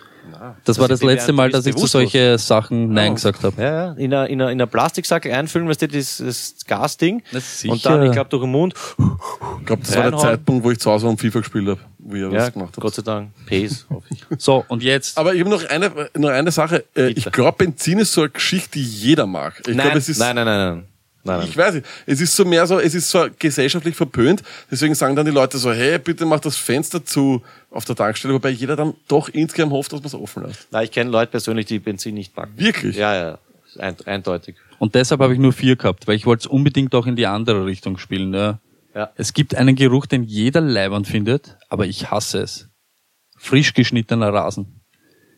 [0.65, 2.13] Das war Das das ist letzte bewährt, Mal, dass ich zu bewusstlos.
[2.13, 3.61] solche Sachen Nein gesagt habe.
[3.61, 3.93] Ja, ja.
[3.95, 7.23] In einer, in einer, in einer Plastiksackel einfüllen, weißt du, das, das Gasding.
[7.33, 7.73] Sicher.
[7.73, 8.75] Und dann, ich glaube, durch den Mund.
[9.61, 10.21] Ich glaube, das war der Reinhauen.
[10.23, 12.81] Zeitpunkt, wo ich zu Hause am FIFA gespielt habe, wie ihr Ja, das gemacht habt.
[12.81, 13.31] Gott sei Dank.
[13.47, 14.25] Pace, hoffe ich.
[14.39, 15.17] So, und jetzt.
[15.19, 16.85] Aber ich habe noch eine, noch eine Sache.
[16.95, 17.19] Äh, Bitte.
[17.19, 19.61] ich glaube, Benzin ist so eine Geschichte, die jeder mag.
[19.61, 20.87] Ich nein, glaube, es ist, nein, nein, nein, nein,
[21.27, 21.49] nein, nein.
[21.49, 24.43] ich weiß nicht, es ist so mehr so, es ist so gesellschaftlich verpönt.
[24.71, 28.35] Deswegen sagen dann die Leute so, hey, bitte mach das Fenster zu auf der Tankstelle,
[28.35, 30.69] wobei jeder dann doch insgesamt hofft, dass man es offen lässt.
[30.71, 32.53] Nein, ich kenne Leute persönlich, die Benzin nicht packen.
[32.57, 32.97] Wirklich?
[32.97, 33.39] Ja, ja.
[33.79, 34.57] Eindeutig.
[34.79, 37.27] Und deshalb habe ich nur vier gehabt, weil ich wollte es unbedingt auch in die
[37.27, 38.33] andere Richtung spielen.
[38.33, 38.59] Ja.
[38.97, 39.11] Ja.
[39.15, 42.71] Es gibt einen Geruch, den jeder Leiband findet, aber ich hasse es.
[43.37, 44.81] Frisch geschnittener Rasen.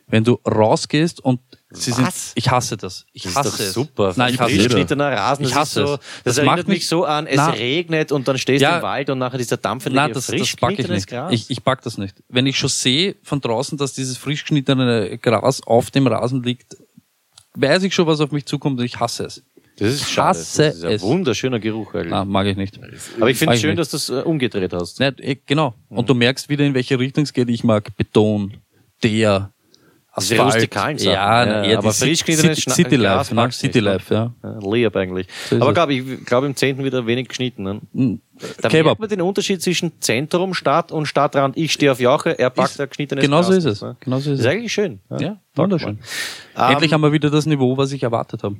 [0.07, 2.31] Wenn du rausgehst und sie sind, Was?
[2.35, 3.05] ich hasse das.
[3.13, 3.73] Ich Das hasse ist doch es.
[3.73, 4.13] super.
[4.15, 5.99] Nein, ich hasse geschnittener Rasen, Ich das hasse so, es.
[5.99, 7.49] das, Das erinnert macht mich so an, es Na.
[7.51, 8.71] regnet und dann stehst Ja.
[8.71, 11.07] du im Wald und nachher dieser dampfende Nein, das, frisch das pack ich nicht.
[11.07, 11.31] Gras.
[11.31, 12.15] Ich, ich pack das nicht.
[12.27, 16.75] Wenn ich schon sehe von draußen, dass dieses frisch geschnittene Gras auf dem Rasen liegt,
[17.55, 19.43] weiß ich schon, was auf mich zukommt und ich hasse es.
[19.77, 20.29] das ist schade.
[20.39, 21.01] hasse das ist ein es.
[21.01, 22.09] wunderschöner Geruch eigentlich.
[22.09, 22.79] Na, mag ich nicht.
[23.17, 23.79] Aber ich finde es schön, nicht.
[23.79, 24.99] dass du es äh, umgedreht hast.
[24.99, 25.73] Nicht, eh, genau.
[25.89, 27.49] Und du merkst wieder, in welche Richtung es geht.
[27.49, 28.57] Ich mag Beton,
[29.03, 29.51] der,
[30.19, 30.53] Diese Asphalt.
[30.55, 31.11] rustikalen Sachen.
[31.11, 33.51] Ja, Ja, eher aber frisch City, geschnittenes City, City Life, ne?
[33.51, 33.79] City?
[33.79, 34.33] Life, ja.
[34.43, 35.27] Ja, lieb eigentlich.
[35.49, 37.63] So ist Aber glaube ich, glaube im Zehnten wieder wenig geschnitten.
[37.93, 38.19] Ne?
[38.61, 38.85] Da Kebab.
[38.85, 41.57] merkt man den Unterschied zwischen Zentrum, Stadt und Stadtrand.
[41.57, 43.81] Ich stehe auf Jauche, er packt Ist- ein geschnittenes genau so ist es.
[43.81, 43.95] Ne?
[43.99, 44.51] Genau so ist ist es.
[44.51, 44.99] eigentlich schön.
[45.09, 45.99] Ja, Taugt wunderschön.
[46.57, 48.55] Ähm, Endlich haben wir wieder das Niveau, was ich erwartet habe.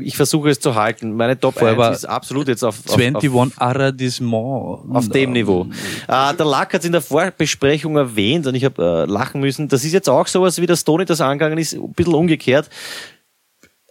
[0.00, 1.14] Ich versuche es zu halten.
[1.14, 4.94] Meine Top Vorher 1 war ist absolut jetzt auf, auf, 21 auf, Arrondissement.
[4.96, 5.66] auf dem Niveau.
[6.08, 9.68] Äh, der Lack hat es in der Vorbesprechung erwähnt und ich habe äh, lachen müssen.
[9.68, 12.68] Das ist jetzt auch sowas, wie das Toni das angegangen ist, ein bisschen umgekehrt.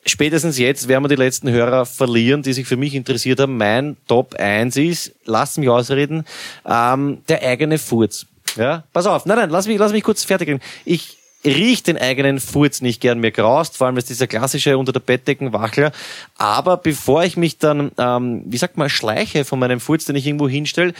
[0.07, 3.57] Spätestens jetzt werden wir die letzten Hörer verlieren, die sich für mich interessiert haben.
[3.57, 6.23] Mein Top 1 ist, lasst mich ausreden,
[6.65, 8.25] ähm, der eigene Furz.
[8.55, 9.25] Ja, pass auf.
[9.25, 10.61] Nein, nein, lass mich, lass mich kurz fertig reden.
[10.85, 13.19] Ich riech den eigenen Furz nicht gern.
[13.19, 15.91] Mir graust, vor allem ist dieser klassische unter der Bettdecken Wachler.
[16.37, 20.25] Aber bevor ich mich dann, ähm, wie sagt man, schleiche von meinem Furz, den ich
[20.25, 20.93] irgendwo hinstelle,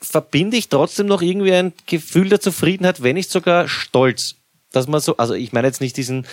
[0.00, 4.36] verbinde ich trotzdem noch irgendwie ein Gefühl der Zufriedenheit, wenn nicht sogar Stolz.
[4.72, 6.26] Dass man so, also ich meine jetzt nicht diesen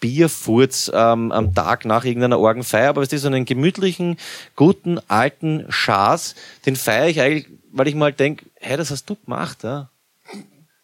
[0.00, 4.18] Bierfurz ähm, am Tag nach irgendeiner Orgenfeier, aber es ist so einen gemütlichen,
[4.56, 6.34] guten, alten Schaß,
[6.66, 9.90] den feiere ich eigentlich, weil ich mal denke, hey, das hast du gemacht, ja.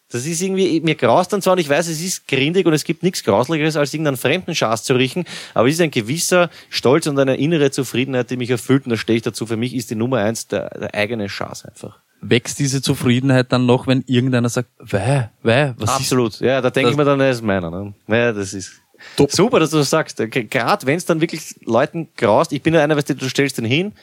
[0.09, 2.83] Das ist irgendwie, mir graust dann zwar und ich weiß, es ist grindig und es
[2.83, 5.23] gibt nichts Grauslicheres, als irgendeinen fremden Schaß zu riechen,
[5.53, 8.97] aber es ist ein gewisser Stolz und eine innere Zufriedenheit, die mich erfüllt und da
[8.97, 9.45] stehe ich dazu.
[9.45, 12.01] Für mich ist die Nummer eins der, der eigene Schaß einfach.
[12.23, 16.39] Wächst diese Zufriedenheit dann noch, wenn irgendeiner sagt, weh, weh, was ist Absolut.
[16.39, 17.71] Ja, da denke ich mir dann, das ist meiner.
[17.71, 17.93] Ne?
[18.07, 18.73] Ja, das ist
[19.17, 19.31] Top.
[19.31, 20.17] super, dass du das sagst.
[20.29, 23.57] Gerade wenn es dann wirklich Leuten graust, ich bin ja einer, weißt du, du stellst
[23.57, 23.93] den hin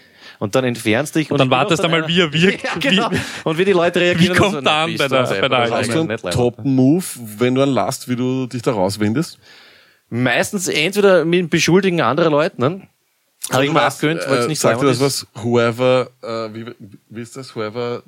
[0.41, 2.65] und dann entfernst dich Und dann ich bin wartest du mal, einer- wie er wirkt.
[2.65, 3.11] Ja, genau.
[3.45, 4.27] Und wie die Leute reagieren.
[4.27, 6.17] Wie und kommt so, er na, an bei der- bei der ist Hast du einen.
[6.19, 7.05] Top-Move,
[7.39, 9.39] wenn du einen lasst, wie du dich da rauswindest?
[10.11, 12.83] Meistens entweder mit dem Beschuldigen anderer Leute, ne?
[13.51, 14.87] Habe ich mir abgewöhnt, wollte es nicht sagt sagen.
[14.93, 15.27] dir das was?
[15.43, 16.67] Whoever, äh, wie,
[17.09, 17.55] wie ist das?
[17.57, 18.03] Whoever,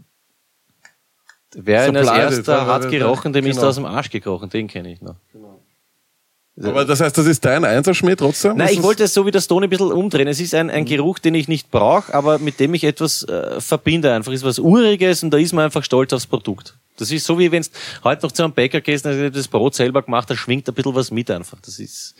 [1.55, 3.67] Wer ihn als erster hat gerochen, dem ist genau.
[3.67, 4.51] er aus dem Arsch gekrochen.
[4.51, 5.17] Den kenne ich noch.
[6.63, 8.51] aber das heißt, das ist dein Einserschmäh trotzdem?
[8.53, 10.29] Nein, Das ich ist- wollte es so wie der Stone ein bisschen umdrehen.
[10.29, 13.61] Es ist ein, ein Geruch, den ich nicht brauche, aber mit dem ich etwas äh,
[13.61, 14.13] verbinde.
[14.13, 16.77] Einfach ist was Uriges und da ist man einfach stolz aufs Produkt.
[16.99, 17.69] Das ist so wie wenn du
[18.05, 20.95] heute noch zu einem Bäcker gehst und das Brot selber gemacht, da schwingt ein bisschen
[20.95, 21.59] was mit einfach.
[21.63, 22.15] Das ist,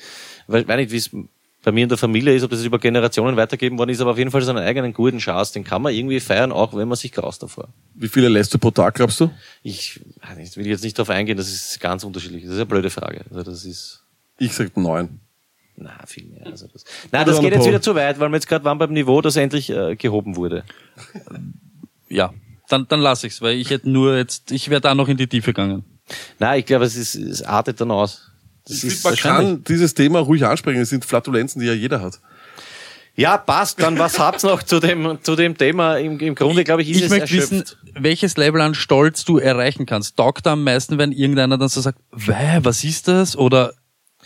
[0.49, 1.11] ich weiß nicht, wie es
[1.63, 4.19] bei mir in der Familie ist, ob das über Generationen weitergeben worden ist, aber auf
[4.19, 6.97] jeden Fall so einen eigenen guten Schatz, den kann man irgendwie feiern, auch wenn man
[6.97, 7.69] sich graust davor.
[7.95, 9.31] Wie viele lässt du pro Tag, glaubst du?
[9.63, 10.01] Ich,
[10.37, 12.45] nicht, will jetzt nicht darauf eingehen, das ist ganz unterschiedlich.
[12.45, 13.25] Das ist eine blöde Frage.
[13.31, 14.03] Also das ist,
[14.39, 15.21] Ich sag neun.
[15.77, 16.47] na, viel mehr.
[16.47, 18.93] Also das, nein, das geht jetzt wieder zu weit, weil wir jetzt gerade waren beim
[18.93, 20.65] Niveau, das endlich äh, gehoben wurde.
[22.13, 22.35] Ja,
[22.69, 25.29] dann, dann lass ich's, weil ich hätte nur jetzt, ich wäre da noch in die
[25.29, 25.85] Tiefe gegangen.
[26.41, 28.30] Nein, ich glaube, es, ist, es artet dann aus.
[28.67, 30.81] Das Ich ist man kann dieses Thema ruhig ansprechen.
[30.81, 32.21] Es sind Flatulenzen, die ja jeder hat.
[33.17, 33.83] Ja, passt.
[33.83, 35.97] Dann was habt's noch zu dem, zu dem Thema?
[35.99, 37.53] Im, im Grunde, glaube ich, ist Ich es möchte erschöpft.
[37.53, 37.65] wissen,
[37.99, 40.17] welches Level an Stolz du erreichen kannst.
[40.17, 43.37] Taugt am meisten, wenn irgendeiner dann so sagt, weh, was ist das?
[43.37, 43.75] Oder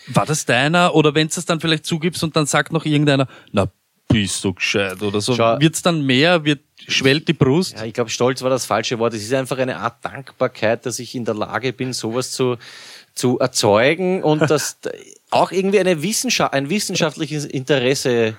[0.08, 0.94] war das deiner?
[0.94, 3.68] Oder wenn du es dann vielleicht zugibst und dann sagt noch irgendeiner, na,
[4.08, 5.34] bist du gescheit oder so.
[5.34, 5.58] Schau.
[5.58, 6.44] Wird's dann mehr?
[6.44, 7.72] Wird, schwellt die Brust?
[7.72, 9.14] Ja, ich glaube, Stolz war das falsche Wort.
[9.14, 12.56] Es ist einfach eine Art Dankbarkeit, dass ich in der Lage bin, sowas zu,
[13.14, 14.78] zu erzeugen und dass
[15.30, 18.34] auch irgendwie eine Wissenschaft, ein wissenschaftliches Interesse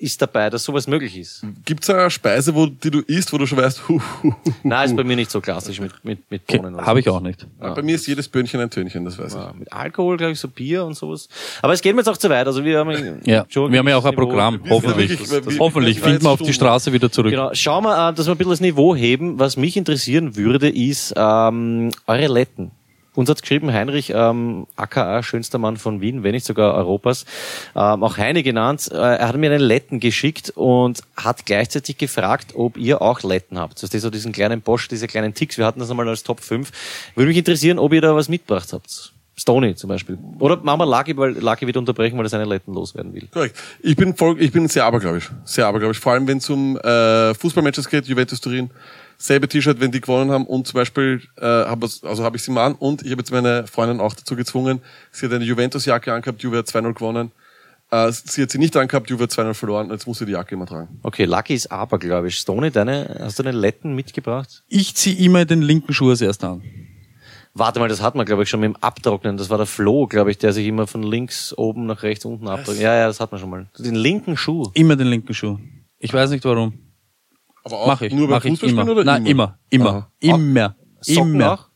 [0.00, 1.46] ist dabei, dass sowas möglich ist.
[1.64, 4.52] Gibt's eine Speise, wo, die du isst, wo du schon weißt, hu, hu, hu.
[4.62, 6.74] Nein, ist bei mir nicht so klassisch mit, mit, mit Bohnen.
[6.74, 7.46] oder Habe ich auch nicht.
[7.58, 9.38] Bei mir ist jedes Böhnchen ein Tönchen, das weiß ich.
[9.40, 11.28] Ja, mit Alkohol, glaube ich, so Bier und sowas.
[11.62, 12.46] Aber es geht mir jetzt auch zu weit.
[12.46, 14.60] Also wir haben Ja, schon wir haben ja auch ein Niveau- Programm.
[14.68, 15.10] Hoffentlich.
[15.10, 16.52] wirklich- wir- wir- Hoffentlich wir- finden wir auf die.
[16.52, 17.30] Straße wieder zurück.
[17.30, 17.54] Genau.
[17.54, 19.38] Schauen wir, äh, dass wir ein bisschen das Niveau heben.
[19.38, 22.72] Was mich interessieren würde, ist ähm, eure Letten.
[23.14, 27.24] Uns hat geschrieben Heinrich, ähm, aka schönster Mann von Wien, wenn nicht sogar Europas,
[27.76, 28.90] ähm, auch Heine genannt.
[28.92, 33.58] Äh, er hat mir einen Letten geschickt und hat gleichzeitig gefragt, ob ihr auch Letten
[33.58, 33.82] habt.
[33.82, 35.58] Das ist so diesen kleinen Bosch, diese kleinen Ticks.
[35.58, 36.70] Wir hatten das einmal als Top 5.
[37.14, 39.12] Würde mich interessieren, ob ihr da was mitgebracht habt.
[39.36, 40.18] Stony zum Beispiel.
[40.38, 43.26] Oder wir Lucky, weil Lucky wird unterbrechen, weil er seine Letten loswerden will.
[43.32, 43.56] Korrekt.
[43.80, 45.30] Ich bin voll, ich bin sehr abergläubisch.
[45.44, 45.98] Sehr abergläubisch.
[45.98, 48.70] Vor allem, wenn es um äh, Fußballmatches geht, Juventus Turin,
[49.18, 52.42] selbe T-Shirt, wenn die gewonnen haben und zum Beispiel, äh, hab, was- also habe ich
[52.42, 54.80] sie mal an und ich habe jetzt meine Freundin auch dazu gezwungen,
[55.12, 57.32] sie hat eine Juventus-Jacke angehabt, Juve hat 2-0 gewonnen.
[57.90, 60.54] Äh, sie hat sie nicht angehabt, Juve hat 2-0 verloren, jetzt muss sie die Jacke
[60.54, 60.98] immer tragen.
[61.02, 62.38] Okay, Lucky ist abergläubisch.
[62.38, 64.62] Stony, deine, hast du einen Letten mitgebracht?
[64.68, 66.62] Ich ziehe immer den linken Schuh als erster an.
[67.56, 69.36] Warte mal, das hat man, glaube ich, schon mit dem Abtrocknen.
[69.36, 72.48] Das war der Flo, glaube ich, der sich immer von links oben nach rechts unten
[72.48, 72.82] abtrocknet.
[72.82, 73.68] Ja, ja, das hat man schon mal.
[73.78, 74.70] Den linken Schuh.
[74.74, 75.58] Immer den linken Schuh.
[76.00, 76.72] Ich weiß nicht warum.
[77.64, 78.12] Aber auch Mach ich.
[78.12, 78.88] nur beim mach ich immer.
[78.90, 79.58] oder Nein, immer.
[79.70, 79.88] Immer.
[79.90, 80.10] Aha.
[80.20, 80.76] Immer.
[81.00, 81.52] Socken immer.
[81.54, 81.68] auch?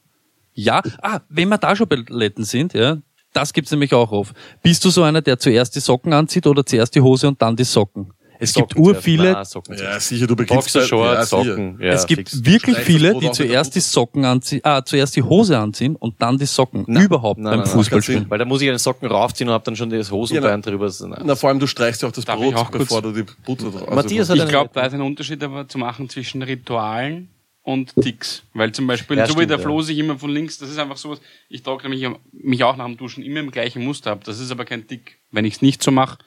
[0.53, 0.82] Ja.
[1.03, 2.99] Ah, wenn wir da schon bei Letten sind, ja,
[3.32, 4.32] das gibt's nämlich auch auf.
[4.62, 7.57] Bist du so einer, der zuerst die Socken anzieht oder zuerst die Hose und dann
[7.57, 8.12] die Socken?
[8.41, 11.51] Es gibt Socken ur viele, Na, Socken Ja, sicher, du beginnst Boxershorts, ja, sicher.
[11.55, 11.78] Socken.
[11.80, 12.45] Ja, es gibt fix.
[12.45, 13.80] wirklich viele, Brot die der zuerst die.
[13.80, 16.84] Socken anziehen, ah, zuerst die Hose anziehen und dann die Socken.
[16.86, 18.30] Überhaupt Nein, beim nein, nein, Fußballspielen.
[18.30, 20.93] Weil da muss ich einen Socken raufziehen und hab dann schon das Hosenbein Ja, drüber.
[21.01, 21.22] Nein.
[21.24, 23.24] Na, vor allem, du streichst ja auch das Darf Brot, ich auch bevor du die
[23.45, 23.91] Butter drauf.
[23.91, 27.28] Matthias hat Ich glaube, da ist ein Unterschied aber zu machen zwischen Ritualen
[27.62, 28.45] und Ticks.
[28.55, 29.62] Weil zum Beispiel, Ja, so wie stimmt, der ja.
[29.62, 32.86] Flo sich immer von links, das ist einfach sowas, ich trockne mich, mich auch nach
[32.86, 34.24] dem Duschen immer im gleichen Muster ab.
[34.24, 35.18] Das ist aber kein Tick.
[35.32, 36.18] Wenn ich es nicht so mache,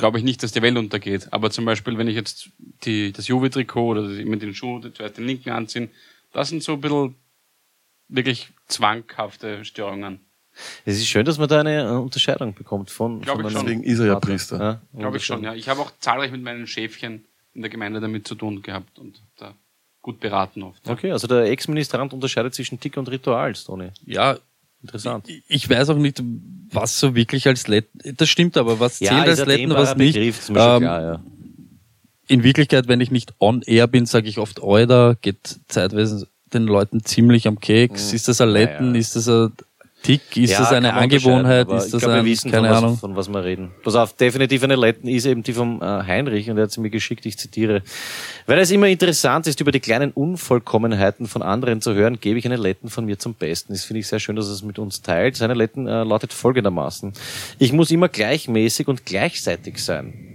[0.00, 1.28] glaube ich nicht, dass die Welt untergeht.
[1.30, 2.48] Aber zum Beispiel, wenn ich jetzt
[2.84, 5.90] die, das Juve-Trikot oder immer den Schuh, zuerst den linken anziehen,
[6.32, 7.14] das sind so ein bisschen
[8.08, 10.20] wirklich zwanghafte Störungen.
[10.84, 13.52] Es ist schön, dass man da eine äh, Unterscheidung bekommt von, Glaub von ich.
[13.52, 14.20] Deswegen ist er ja.
[14.20, 14.58] Priester.
[14.58, 15.54] Ja, Glaube ich schon, ja.
[15.54, 19.22] Ich habe auch zahlreich mit meinen Schäfchen in der Gemeinde damit zu tun gehabt und
[19.36, 19.54] da
[20.02, 20.88] gut beraten oft.
[20.88, 23.90] Okay, also der Ex-Ministrant unterscheidet zwischen Tick und Ritual, Tony.
[24.04, 24.38] Ja,
[24.82, 25.26] Interessant.
[25.48, 26.22] ich weiß auch nicht,
[26.72, 30.14] was so wirklich als Letten, das stimmt aber, was zählt als Letten, was nicht.
[30.14, 31.22] Begriff, Ähm, klar, ja.
[32.28, 36.64] in Wirklichkeit, wenn ich nicht on air bin, sage ich oft Euder, geht zeitweise den
[36.64, 38.12] Leuten ziemlich am Keks.
[38.12, 38.88] Ist das ein Letten?
[38.88, 39.00] Naja.
[39.00, 39.52] Ist das ein
[40.02, 40.36] Tick?
[40.36, 41.68] Ist Ja, das eine Angewohnheit?
[41.68, 42.92] Ist das ich glaube, ein, wir wissen, keine von, Ahnung?
[42.92, 43.70] Was, von was wir reden.
[43.82, 46.80] Pass auf, definitiv eine Letten ist eben die vom äh, Heinrich und er hat sie
[46.80, 47.82] mir geschickt, ich zitiere.
[48.46, 52.46] Weil es immer interessant ist, über die kleinen Unvollkommenheiten von anderen zu hören, gebe ich
[52.46, 53.72] eine Letten von mir zum Besten.
[53.72, 55.36] Das finde ich sehr schön, dass er es mit uns teilt.
[55.36, 57.12] Seine Letten äh, lautet folgendermaßen.
[57.58, 60.29] Ich muss immer gleichmäßig und gleichzeitig sein.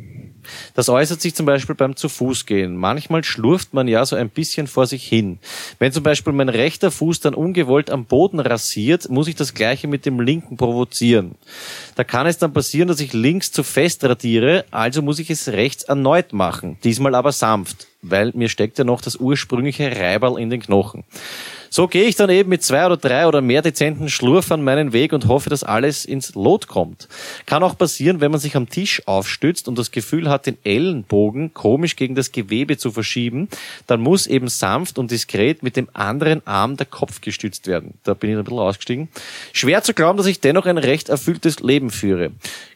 [0.73, 2.75] Das äußert sich zum Beispiel beim zu Fuß gehen.
[2.75, 5.39] Manchmal schlurft man ja so ein bisschen vor sich hin.
[5.79, 9.87] Wenn zum Beispiel mein rechter Fuß dann ungewollt am Boden rasiert, muss ich das gleiche
[9.87, 11.35] mit dem linken provozieren.
[11.95, 15.47] Da kann es dann passieren, dass ich links zu fest radiere, also muss ich es
[15.49, 16.77] rechts erneut machen.
[16.83, 21.03] Diesmal aber sanft, weil mir steckt ja noch das ursprüngliche Reiberl in den Knochen.
[21.75, 25.11] So gehe ich dann eben mit zwei oder drei oder mehr dezenten Schlurfern meinen Weg
[25.11, 27.09] und hoffe, dass alles ins Lot kommt.
[27.45, 31.53] Kann auch passieren, wenn man sich am Tisch aufstützt und das Gefühl hat, den Ellenbogen
[31.53, 33.49] komisch gegen das Gewebe zu verschieben,
[33.87, 37.95] dann muss eben sanft und diskret mit dem anderen Arm der Kopf gestützt werden.
[38.03, 39.09] Da bin ich ein bisschen ausgestiegen.
[39.51, 42.31] Schwer zu glauben, dass ich dennoch ein recht erfülltes Leben führe.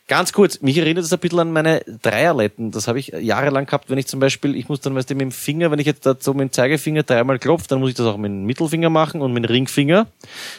[0.10, 2.72] Ganz kurz, mich erinnert das ein bisschen an meine Dreierletten.
[2.72, 5.22] Das habe ich jahrelang gehabt, wenn ich zum Beispiel, ich muss dann weißt du, mit
[5.22, 7.96] dem Finger, wenn ich jetzt da so mit dem Zeigefinger dreimal klopfe, dann muss ich
[7.96, 10.08] das auch mit dem Mittelfinger machen und mit dem Ringfinger.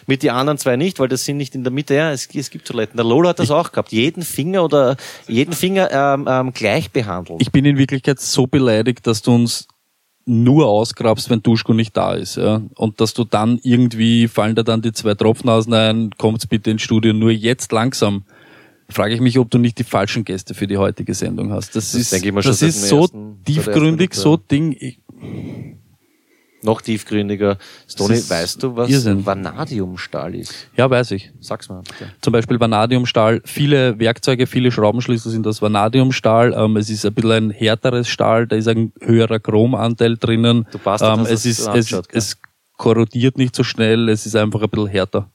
[0.07, 1.97] Mit die anderen zwei nicht, weil das sind nicht in der Mitte.
[1.97, 2.97] Ja, es, es gibt so Letten.
[2.97, 3.91] Der Lola hat das auch gehabt.
[3.91, 4.97] Jeden Finger oder
[5.27, 7.43] jeden Finger ähm, ähm, gleich behandelt.
[7.43, 9.67] Ich bin in Wirklichkeit so beleidigt, dass du uns
[10.27, 12.37] nur ausgrabst, wenn Duschko nicht da ist.
[12.37, 12.63] Ja?
[12.77, 16.83] Und dass du dann irgendwie, fallen da dann die zwei Tropfnasen ein, kommt's bitte ins
[16.83, 18.23] Studio, nur jetzt langsam.
[18.91, 21.75] Frage ich mich, ob du nicht die falschen Gäste für die heutige Sendung hast.
[21.77, 24.77] Das, ist, mal schon das ist so ersten- tiefgründig, so Ding.
[24.79, 24.99] Ich,
[26.63, 27.57] Noch tiefgründiger.
[27.89, 29.25] Stony, Das ist weißt du, was Irrsinn.
[29.25, 30.69] Vanadiumstahl ist?
[30.77, 31.33] ja, weiß ich.
[31.41, 32.11] Sag's mal bitte.
[32.21, 33.41] Zum Beispiel Vanadiumstahl.
[33.47, 36.53] Viele Werkzeuge, viele Schraubenschlüssel sind aus Vanadiumstahl.
[36.53, 40.67] Ähm, es ist ein bisschen ein härteres Stahl, da ist ein höherer Chromanteil drinnen.
[40.71, 42.39] Du Bastard, ähm, es das ist, es, es
[42.77, 45.31] korrodiert nicht so schnell, es ist einfach ein bisschen härter.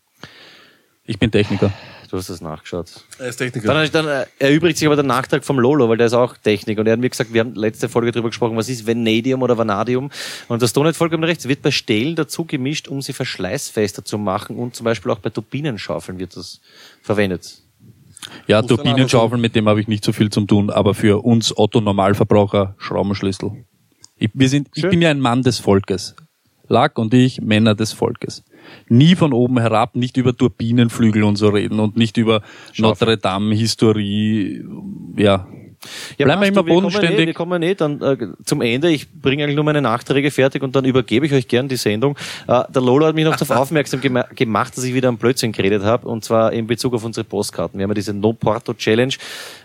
[1.05, 1.71] Ich bin Techniker.
[2.09, 3.03] Du hast das nachgeschaut.
[3.17, 3.73] Er ist Techniker.
[3.73, 6.77] Dann, dann erübrigt sich aber der Nachtrag vom Lolo, weil der ist auch Technik.
[6.77, 9.57] Und er hat mir gesagt, wir haben letzte Folge drüber gesprochen, was ist Vanadium oder
[9.57, 10.11] Vanadium.
[10.47, 11.47] Und das Don hat vollkommen recht.
[11.47, 14.57] Wird bei Stählen dazu gemischt, um sie verschleißfester zu machen.
[14.57, 16.61] Und zum Beispiel auch bei Turbinenschaufeln wird das
[17.01, 17.61] verwendet.
[18.47, 22.75] Ja, Turbinenschaufeln, mit dem habe ich nicht so viel zu tun, aber für uns Otto-Normalverbraucher
[22.77, 23.65] Schraubenschlüssel.
[24.17, 26.15] Ich, wir sind, ich bin ja ein Mann des Volkes.
[26.67, 28.43] Lack und ich, Männer des Volkes.
[28.87, 32.41] Nie von oben herab, nicht über Turbinenflügel und so reden und nicht über
[32.77, 34.63] Notre Dame, Historie,
[35.15, 35.47] ja.
[36.17, 37.19] Ja, Bleiben wir immer du, wir kommen bodenständig.
[37.19, 38.89] Eh, wir kommen eh dann äh, zum Ende.
[38.89, 42.17] Ich bringe eigentlich nur meine Nachträge fertig und dann übergebe ich euch gern die Sendung.
[42.47, 45.51] Äh, der Lolo hat mich noch darauf aufmerksam gema gemacht, dass ich wieder am Blödsinn
[45.51, 47.79] geredet habe und zwar in Bezug auf unsere Postkarten.
[47.79, 49.13] Wir haben ja diese No Porto Challenge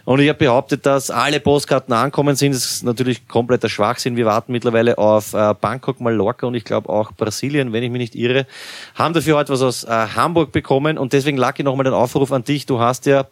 [0.05, 2.55] und ich habe behauptet, dass alle Postkarten ankommen sind.
[2.55, 4.17] Das ist natürlich kompletter Schwachsinn.
[4.17, 8.01] Wir warten mittlerweile auf äh, Bangkok, Mallorca und ich glaube auch Brasilien, wenn ich mich
[8.01, 8.47] nicht irre.
[8.95, 12.45] Haben dafür heute was aus äh, Hamburg bekommen und deswegen Lucky nochmal den Aufruf an
[12.45, 12.67] dich.
[12.67, 13.27] Du hast ja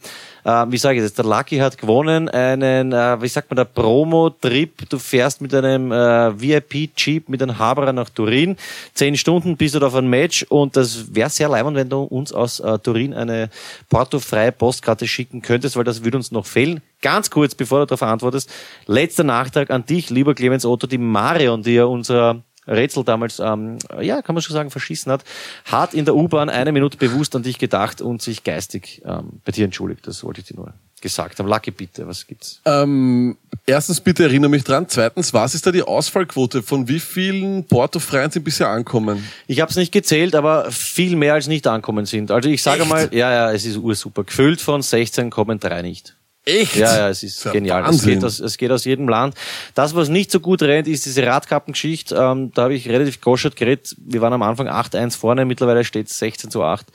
[0.48, 3.66] äh, wie sage ich das, der Lucky hat gewonnen, einen, äh, wie sagt man, der
[3.66, 4.88] Promo-Trip.
[4.88, 8.56] Du fährst mit einem äh, VIP-Jeep mit einem Haberer nach Turin.
[8.94, 12.02] Zehn Stunden bist du da auf ein Match und das wäre sehr leibend, wenn du
[12.02, 13.50] uns aus äh, Turin eine
[13.90, 16.80] portofreie Postkarte schicken könntest, weil das würde uns noch fehlen.
[17.02, 18.50] Ganz kurz, bevor du darauf antwortest,
[18.86, 23.78] letzter Nachtrag an dich, lieber Clemens Otto, die Marion, die ja unser Rätsel damals, ähm,
[24.00, 25.24] ja, kann man schon sagen, verschissen hat,
[25.64, 29.52] hat in der U-Bahn eine Minute bewusst an dich gedacht und sich geistig ähm, bei
[29.52, 30.06] dir entschuldigt.
[30.06, 31.48] Das wollte ich dir nur gesagt haben.
[31.48, 32.60] Lucky, bitte, was gibt's?
[32.64, 34.86] Ähm, erstens bitte erinnere mich dran.
[34.88, 36.62] Zweitens, was ist da die Ausfallquote?
[36.62, 39.24] Von wie vielen Portofreien sind bisher ankommen?
[39.46, 42.30] Ich habe es nicht gezählt, aber viel mehr als nicht ankommen sind.
[42.30, 44.24] Also ich sage mal, ja, ja, es ist ursuper.
[44.24, 46.17] Gefüllt von 16 kommen drei nicht.
[46.44, 46.76] Echt?
[46.76, 47.84] Ja, ja, es ist genial.
[47.90, 49.34] Es geht, aus, es geht aus jedem Land.
[49.74, 52.14] Das, was nicht so gut rennt, ist diese Radkappengeschichte.
[52.14, 53.94] Ähm, da habe ich relativ goschert geredet.
[53.98, 56.86] Wir waren am Anfang 8-1 vorne, mittlerweile steht es 16 zu 8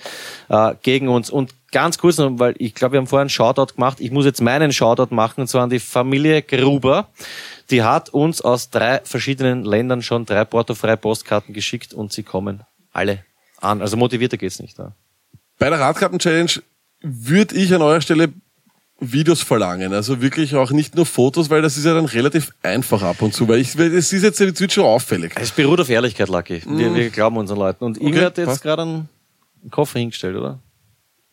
[0.50, 1.30] äh, gegen uns.
[1.30, 4.00] Und ganz kurz noch, weil ich glaube, wir haben vorher einen Shoutout gemacht.
[4.00, 7.10] Ich muss jetzt meinen Shoutout machen, und zwar an die Familie Gruber.
[7.70, 12.64] Die hat uns aus drei verschiedenen Ländern schon drei portofreie Postkarten geschickt und sie kommen
[12.91, 13.24] alle
[13.60, 13.82] an.
[13.82, 14.78] Also motivierter geht's nicht.
[14.80, 14.94] Ja.
[15.60, 16.52] Bei der Radkarten-Challenge
[17.02, 18.34] würde ich an eurer Stelle
[19.12, 19.93] Videos verlangen.
[19.93, 23.34] Also wirklich auch nicht nur Fotos, weil das ist ja dann relativ einfach ab und
[23.34, 23.47] zu.
[23.47, 25.34] Weil ich, es ist jetzt, es wird schon auffällig.
[25.36, 26.62] Es beruht auf Ehrlichkeit, Lucky.
[26.66, 27.84] Wir, wir glauben unseren Leuten.
[27.84, 29.10] Und Ingrid hat jetzt gerade einen
[29.72, 30.60] Koffer hingestellt, oder?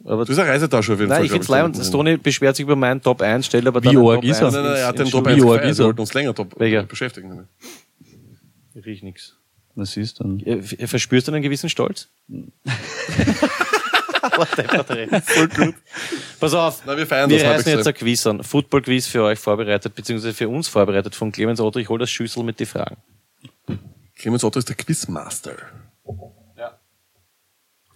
[0.04, 1.26] Aber Das ist eine Reisetasche auf jeden Nein, Fall.
[1.26, 3.98] ich find's leid und Tony beschwert sich über meinen Top 1, stellt aber Wie dann
[3.98, 4.46] einen arg Top ist er?
[4.46, 5.78] 1 Nein, nein, er hat den Top ins 1 Wie arg gefeiert.
[5.78, 6.82] Wir wollten uns länger top Welcher?
[6.84, 7.48] beschäftigen.
[8.74, 9.36] Ich riech nix.
[9.76, 10.42] Das ist dann.
[10.86, 12.08] Verspürst du einen gewissen Stolz?
[15.24, 15.74] Voll gut.
[16.38, 18.42] Pass auf, Na, wir feiern wir das reißen jetzt ein Quiz an.
[18.42, 21.78] Football-Quiz für euch vorbereitet, beziehungsweise für uns vorbereitet von Clemens Otto.
[21.78, 22.96] Ich hole das Schüssel mit die Fragen.
[24.16, 25.52] Clemens Otto ist der Quizmaster.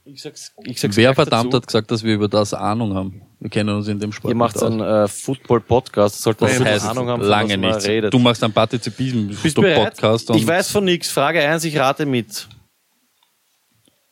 [0.07, 1.57] Ich sag's, ich sag's Wer verdammt dazu.
[1.63, 3.23] hat gesagt, dass wir über das Ahnung haben?
[3.41, 6.85] Wir kennen uns in dem Sport Ihr macht nicht einen äh, Football-Podcast, sollte Das heißt
[6.87, 7.87] Ahnung haben, von lange nichts.
[7.87, 8.13] redet.
[8.13, 8.53] Du machst einen?
[8.53, 10.29] Partizipismus-Podcast.
[10.35, 11.11] Ich weiß von nichts.
[11.11, 12.47] Frage 1, ich rate mit.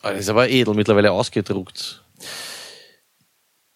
[0.00, 2.01] Ah, Das ist aber edel, mittlerweile ausgedruckt.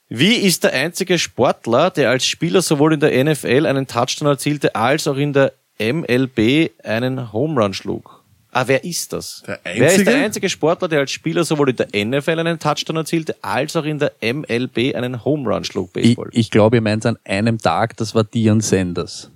[0.08, 4.74] Wie ist der einzige Sportler, der als Spieler sowohl in der NFL einen Touchdown erzielte,
[4.74, 8.22] als auch in der MLB einen Home Run schlug?
[8.52, 9.42] Ah, wer ist das?
[9.46, 10.14] Der Wer ist der einzige?
[10.14, 13.98] einzige Sportler, der als Spieler sowohl in der NFL einen Touchdown erzielte, als auch in
[13.98, 15.90] der MLB einen Home Run schlug?
[15.96, 16.28] Ich, Baseball.
[16.32, 19.30] ich glaube, ihr meint an einem Tag, das war Dion Sanders.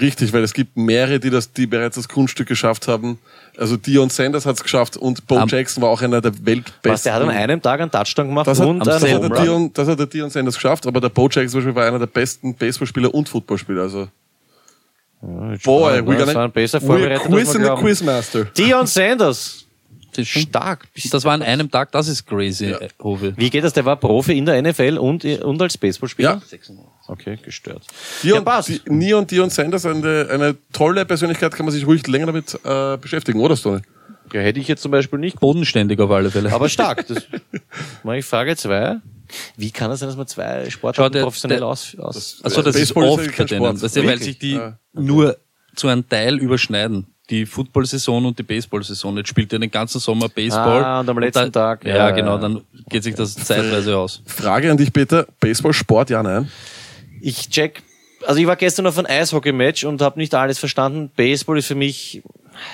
[0.00, 3.18] Richtig, weil es gibt mehrere, die das, die bereits das Kunststück geschafft haben.
[3.58, 6.92] Also Dion Sanders hat es geschafft und Bo Am- Jackson war auch einer der weltbesten.
[6.92, 9.44] Was, der hat an einem Tag einen Touchdown gemacht das hat, und das, einen hat.
[9.44, 11.98] Dion, das hat der Dion Sanders geschafft, aber der Bo Jackson zum Beispiel war einer
[11.98, 13.82] der besten Baseballspieler und Footballspieler.
[13.82, 14.08] Also,
[15.20, 16.16] boy, Spannend, we're?
[16.18, 17.82] Das gonna besser we're vorbereitet, als wir quizzing the glauben.
[17.82, 18.44] Quizmaster.
[18.44, 19.66] Dion Sanders.
[20.14, 20.86] Das ist Stark.
[21.10, 22.78] Das war an einem Tag, das ist crazy, Ja.
[22.80, 22.88] äh.
[23.36, 23.72] Wie geht das?
[23.72, 26.40] Der war Profi in der NFL und, und als Baseballspieler?
[26.50, 26.58] Ja.
[27.12, 27.82] Okay, gestört.
[28.22, 28.68] Dion, ja, passt.
[28.68, 32.96] die, Neon Dion Sanders, eine, eine tolle Persönlichkeit, kann man sich ruhig länger damit äh,
[32.96, 33.82] beschäftigen, oder Stoney?
[34.32, 35.38] Ja, hätte ich jetzt zum Beispiel nicht.
[35.40, 36.50] Bodenständig auf alle Fälle.
[36.52, 37.06] Aber stark.
[37.06, 37.18] Das
[38.02, 38.96] mache ich Frage zwei.
[39.56, 42.62] Wie kann es sein, dass man zwei Schau, Sportarten der- professionell der- aus, aus Also
[42.62, 44.78] das Baseball ist oft ja bei denen, weißt du, weil sich die Ja.
[44.94, 45.36] nur
[45.74, 47.06] zu einem Teil überschneiden.
[47.30, 49.16] Die Football-Saison und die Baseball-Saison.
[49.18, 50.84] Jetzt spielt er den ganzen Sommer Baseball.
[50.84, 52.38] Ah, und am letzten da, Tag, Ja, ja, genau, ja.
[52.38, 52.60] dann
[52.90, 54.22] geht sich das zeitweise aus.
[54.26, 55.26] Frage an dich, Peter.
[55.40, 56.50] Baseball, Sport, ja, nein?
[57.22, 57.82] Ich check.
[58.26, 61.10] Also ich war gestern auf ein Eishockey-Match und habe nicht alles verstanden.
[61.16, 62.22] Baseball ist für mich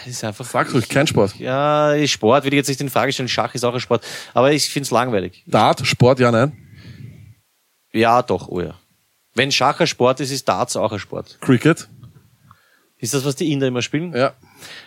[0.07, 0.45] ist einfach.
[0.45, 1.37] Sag's ruhig, kein Sport.
[1.39, 3.29] Ja, ist Sport will ich jetzt nicht in Frage stellen.
[3.29, 5.45] Schach ist auch ein Sport, aber ich find's langweilig.
[5.47, 6.53] Dart, Sport, ja, nein?
[7.93, 8.75] Ja, doch, oh ja.
[9.35, 11.39] Wenn Schach ein Sport ist, ist Darts auch ein Sport.
[11.41, 11.89] Cricket?
[12.99, 14.13] Ist das, was die Inder immer spielen?
[14.15, 14.33] Ja.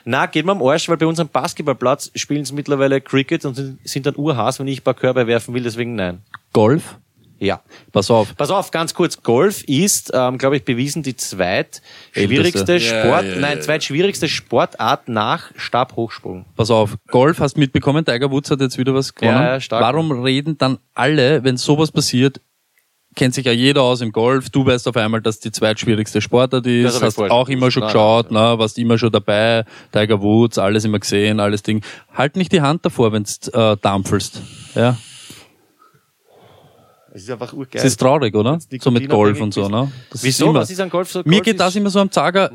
[0.04, 4.06] Na, geht mir am Arsch, weil bei unserem Basketballplatz spielen sie mittlerweile Cricket und sind-
[4.06, 6.22] dann urhaß, wenn ich ein paar Körbe werfen will, deswegen nein.
[6.52, 6.98] Golf?
[7.42, 7.62] Ja.
[7.92, 8.36] Pass auf.
[8.38, 9.24] Pass auf, ganz kurz.
[9.24, 13.40] Golf ist, ähm, glaube ich, bewiesen die zweitschwierigste Sport, ja, ja.
[13.40, 16.46] nein, zweitschwierigste Sportart nach Stabhochsprung.
[16.56, 19.38] Pass auf, Golf hast mitbekommen, Tiger Woods hat jetzt wieder was gewonnen.
[19.38, 19.82] Ja, ja, stark.
[19.82, 22.40] Warum reden dann alle, wenn sowas passiert,
[23.16, 26.68] kennt sich ja jeder aus im Golf, du weißt auf einmal, dass die zweitschwierigste Sportart
[26.68, 30.60] Das ist, ich hast auch immer schon geschaut, ne, warst immer schon dabei, Tiger Woods,
[30.60, 31.84] alles immer gesehen, alles Ding.
[32.14, 34.44] Halt nicht die Hand davor, wenn du äh, dampfelst.
[34.76, 34.96] Ja,
[37.14, 37.70] Das ist einfach urgeil.
[37.74, 38.58] das ist traurig, oder?
[38.80, 39.92] So mit Golf und so, ne?
[40.10, 40.50] Das Wieso?
[40.50, 41.20] immer, Was ist an Golf so?
[41.26, 42.50] Mir Golf geht das immer so am Zager,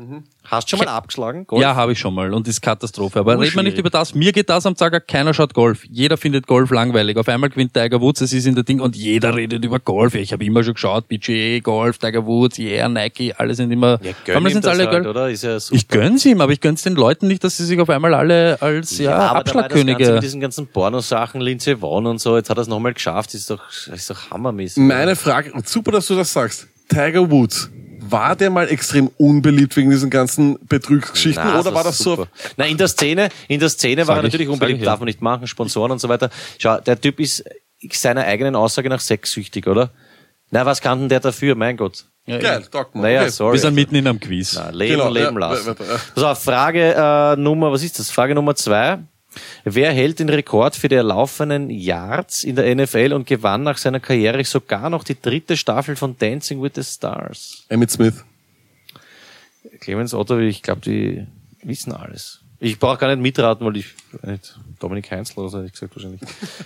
[0.49, 1.45] Hast du schon mal abgeschlagen?
[1.45, 1.61] Golf?
[1.61, 3.19] Ja, habe ich schon mal und ist Katastrophe.
[3.19, 4.15] Aber reden wir nicht über das.
[4.15, 5.83] Mir geht das am Zager, keiner schaut Golf.
[5.89, 7.17] Jeder findet Golf langweilig.
[7.17, 10.15] Auf einmal gewinnt Tiger Woods, es ist in der Ding und jeder redet über Golf.
[10.15, 13.99] Ich habe immer schon geschaut, PGA, Golf, Tiger Woods, yeah, Nike, alle sind immer.
[14.01, 15.07] Ja, gönn ihm alle halt, Golf.
[15.07, 15.29] oder?
[15.29, 15.75] Ist ja super.
[15.75, 18.61] Ich gönn's ihm, aber ich gönn's den Leuten nicht, dass sie sich auf einmal alle
[18.61, 20.13] als ja, aber dabei das Ganze Abschlagkönige.
[20.13, 23.49] mit diesen ganzen Pornosachen, Lindsay Vonn und so, jetzt hat er es nochmal geschafft, ist
[23.49, 23.61] doch,
[23.93, 24.81] ist doch hammermäßig.
[24.81, 26.67] Meine Frage, und super, dass du das sagst.
[26.89, 27.69] Tiger Woods,
[28.11, 32.15] war der mal extrem unbeliebt wegen diesen ganzen Betrügsgeschichten Na, oder war das so?
[32.15, 32.27] super.
[32.57, 34.85] Na, in der Szene, in der Szene war er Sag ich- natürlich sag unbeliebt, ich
[34.85, 34.91] ja.
[34.91, 36.29] darf man nicht machen, Sponsoren und so weiter.
[36.57, 37.43] Schau, der Typ ist
[37.91, 39.91] seiner eigenen Aussage nach sexsüchtig, oder?
[40.49, 41.55] Na, was kann denn der dafür?
[41.55, 42.05] Mein Gott.
[42.25, 43.03] Geil, talk mal.
[43.03, 43.29] Naja, okay.
[43.29, 43.53] sorry.
[43.53, 44.53] Wir sind mitten in einem Quiz.
[44.55, 45.67] Na, leben, Genau, leben ja, lassen.
[45.67, 45.85] weiter,
[46.15, 46.31] ja.
[46.31, 48.09] Auf, Frage äh, Nummer, was ist das?
[48.11, 48.99] Frage Nummer zwei.
[49.63, 53.99] Wer hält den Rekord für die erlaufenen Yards in der NFL und gewann nach seiner
[53.99, 57.65] Karriere sogar noch die dritte Staffel von Dancing with the Stars?
[57.69, 58.23] Emmett Smith.
[59.79, 61.25] Clemens Otto, ich glaube, die
[61.63, 62.41] wissen alles.
[62.59, 65.95] Ich brauche gar nicht mitraten, weil ich nicht, Dominik Heinzl oder so hätte ich gesagt
[65.95, 66.21] wahrscheinlich.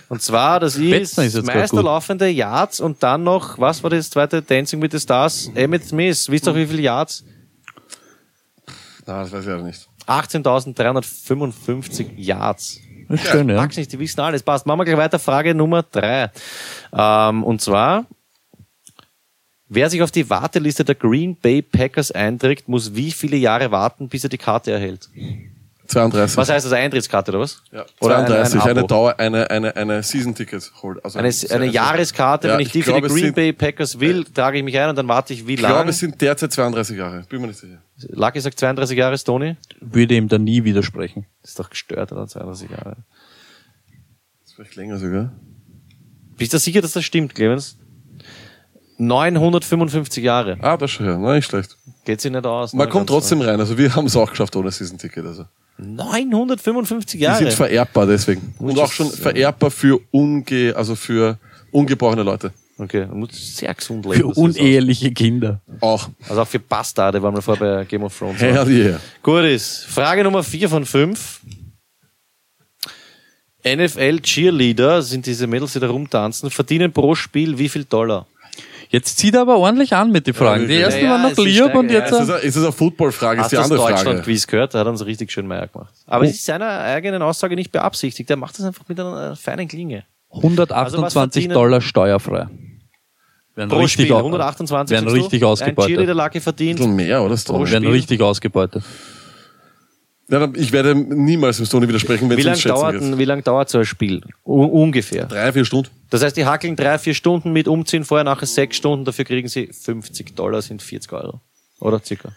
[0.08, 4.40] Und zwar, das ist, ist meisterlaufende Yards und dann noch, was war das zweite?
[4.40, 5.50] Dancing with the Stars?
[5.54, 6.30] Emmett Smith.
[6.30, 7.24] Wisst ihr auch, wie viele Yards?
[9.06, 9.88] Na, das weiß ich auch nicht.
[10.06, 12.80] 18.355 Yards.
[13.08, 13.56] Ist schön, ja.
[13.56, 14.42] Mag's nicht, die wissen alles.
[14.42, 14.66] Passt.
[14.66, 15.18] Machen wir gleich weiter.
[15.18, 16.30] Frage Nummer drei.
[16.96, 18.06] Ähm, und zwar,
[19.68, 24.08] wer sich auf die Warteliste der Green Bay Packers einträgt, muss wie viele Jahre warten,
[24.08, 25.08] bis er die Karte erhält?
[25.88, 26.36] 32.
[26.38, 26.72] Was heißt das?
[26.72, 27.62] Eintrittskarte oder was?
[27.70, 28.86] Ja, Oder ein- 32, ein eine Abo?
[28.86, 31.04] Dauer, eine, eine, eine Season-Ticket holt.
[31.04, 34.00] Also Eine, eine Jahreskarte, Ja, wenn ich ich die für die Green sind- Bay Packers
[34.00, 35.90] will, trage ich mich ein und dann warte ich wie Ich glaube, lange?
[35.90, 37.24] es sind derzeit 32 Jahre.
[37.28, 37.82] Bin mir nicht sicher.
[38.10, 39.56] Lucky sagt 32 Jahre, Tony.
[39.80, 41.26] Würde ihm da nie widersprechen.
[41.42, 42.26] Das ist doch gestört, oder?
[42.26, 42.96] 32 Jahre.
[44.40, 45.32] Das ist vielleicht länger sogar.
[46.36, 47.78] Bist du sicher, dass das stimmt, Clemens?
[48.98, 50.58] 955 Jahre.
[50.60, 51.18] Ah, das schon, ja.
[51.18, 51.76] Na, nicht schlecht.
[52.04, 52.72] Geht sich nicht aus.
[52.72, 52.92] Man ne?
[52.92, 53.58] kommt trotzdem rein.
[53.58, 55.24] Also wir haben es auch geschafft ohne Season-Ticket.
[55.24, 55.46] Also.
[55.78, 57.38] 955 Die Jahre.
[57.38, 58.54] sind vererbbar deswegen.
[58.58, 61.38] Und auch schon vererbbar für unge, also für
[61.72, 62.52] Ungebrochene Leute.
[62.82, 64.16] Okay, man muss sehr gesund leben.
[64.16, 64.36] Für ist aus.
[64.38, 65.60] uneheliche Kinder.
[65.80, 66.08] Auch.
[66.28, 68.40] Also auch für Bastarde waren wir vorher bei Game of Thrones.
[68.40, 69.00] Hell yeah.
[69.22, 69.84] Gut ist.
[69.86, 71.40] Frage Nummer 4 von 5.
[73.64, 78.26] NFL Cheerleader sind diese Mädels, die da rumtanzen, verdienen pro Spiel wie viel Dollar?
[78.88, 80.66] Jetzt zieht er aber ordentlich an mit den Fragen.
[80.68, 82.00] Die Ja, ersten ja, waren noch es ist lieb und ja.
[82.00, 82.10] jetzt...
[82.12, 83.40] Ist das, eine, ist das eine Football-Frage?
[83.40, 83.94] Ist die andere Frage.
[83.94, 84.74] Deutschland-Quiz gehört?
[84.74, 85.94] Da hat er uns richtig schön Meier gemacht.
[86.06, 88.28] Aber es ist seiner eigenen Aussage nicht beabsichtigt.
[88.28, 90.04] Er macht das einfach mit einer äh, feinen Klinge.
[90.34, 91.12] 128
[91.44, 92.48] verdienen- Dollar steuerfrei.
[93.54, 96.08] Werden Pro richtig, Spiel au- 128 werden richtig Ein ausgebeutet.
[96.08, 96.78] Ein verdient.
[96.78, 97.36] bisschen mehr, oder?
[97.36, 97.70] Stone?
[97.70, 98.82] Werden richtig ausgebeutet.
[100.28, 103.44] Ja, ich werde niemals dem Stone widersprechen, wenn Wie es lange dauert, ein- wie lang
[103.44, 104.22] dauert so ein Spiel?
[104.46, 105.26] U ungefähr.
[105.26, 105.90] Drei, vier Stunden.
[106.08, 109.48] Das heißt, die hackeln drei, vier Stunden mit Umziehen, vorher, nachher sechs Stunden, dafür kriegen
[109.48, 111.40] sie 50 Dollar, sind 40 Euro.
[111.80, 112.30] Oder circa.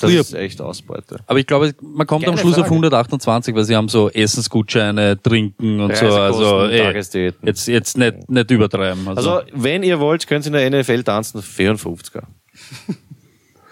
[0.00, 1.20] Das Früher- ist echt Ausbeute.
[1.26, 2.74] Aber ich glaube, man kommt am Geile Schluss auf Frage.
[2.74, 6.06] 128, weil sie haben so Essensgutscheine, Trinken und so.
[6.08, 7.46] Also ey, Tagesdiäten.
[7.46, 9.06] jetzt, jetzt nicht, nicht übertreiben.
[9.06, 12.24] Also, Also, wenn ihr wollt, könnt ihr in der NFL tanzen, 54er.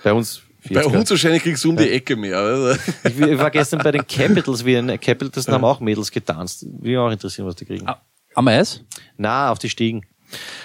[0.04, 0.74] Bei uns 40er.
[0.74, 2.38] Bei uns wahrscheinlich kriegst du um die Ecke mehr.
[2.40, 2.78] oder?
[3.04, 6.64] Ich, ich war gestern bei den Capitals, wir in Capitals haben auch Mädels getanzt.
[6.64, 7.86] Würde mich auch interessieren, was die kriegen.
[8.34, 8.80] Am Eis?
[9.16, 10.02] Na, auf die Stiegen.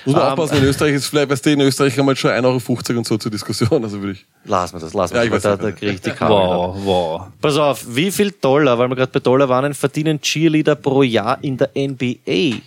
[0.05, 2.19] Muss man Ähm, aufpassen, in Österreich ist vielleicht, weißt du, in Österreich haben wir jetzt
[2.21, 2.45] schon 1,50
[2.89, 4.25] Euro und so zur Diskussion, also würde ich.
[4.45, 5.43] Lass mir das, lass mir Ja, ich das.
[5.43, 6.35] weiß Da, da kriege ich die Kabel.
[6.37, 7.21] Wow, wow.
[7.41, 11.37] Pass auf, wie viel Dollar, weil wir gerade bei Dollar waren, verdienen Cheerleader pro Jahr
[11.41, 12.57] in der NBA?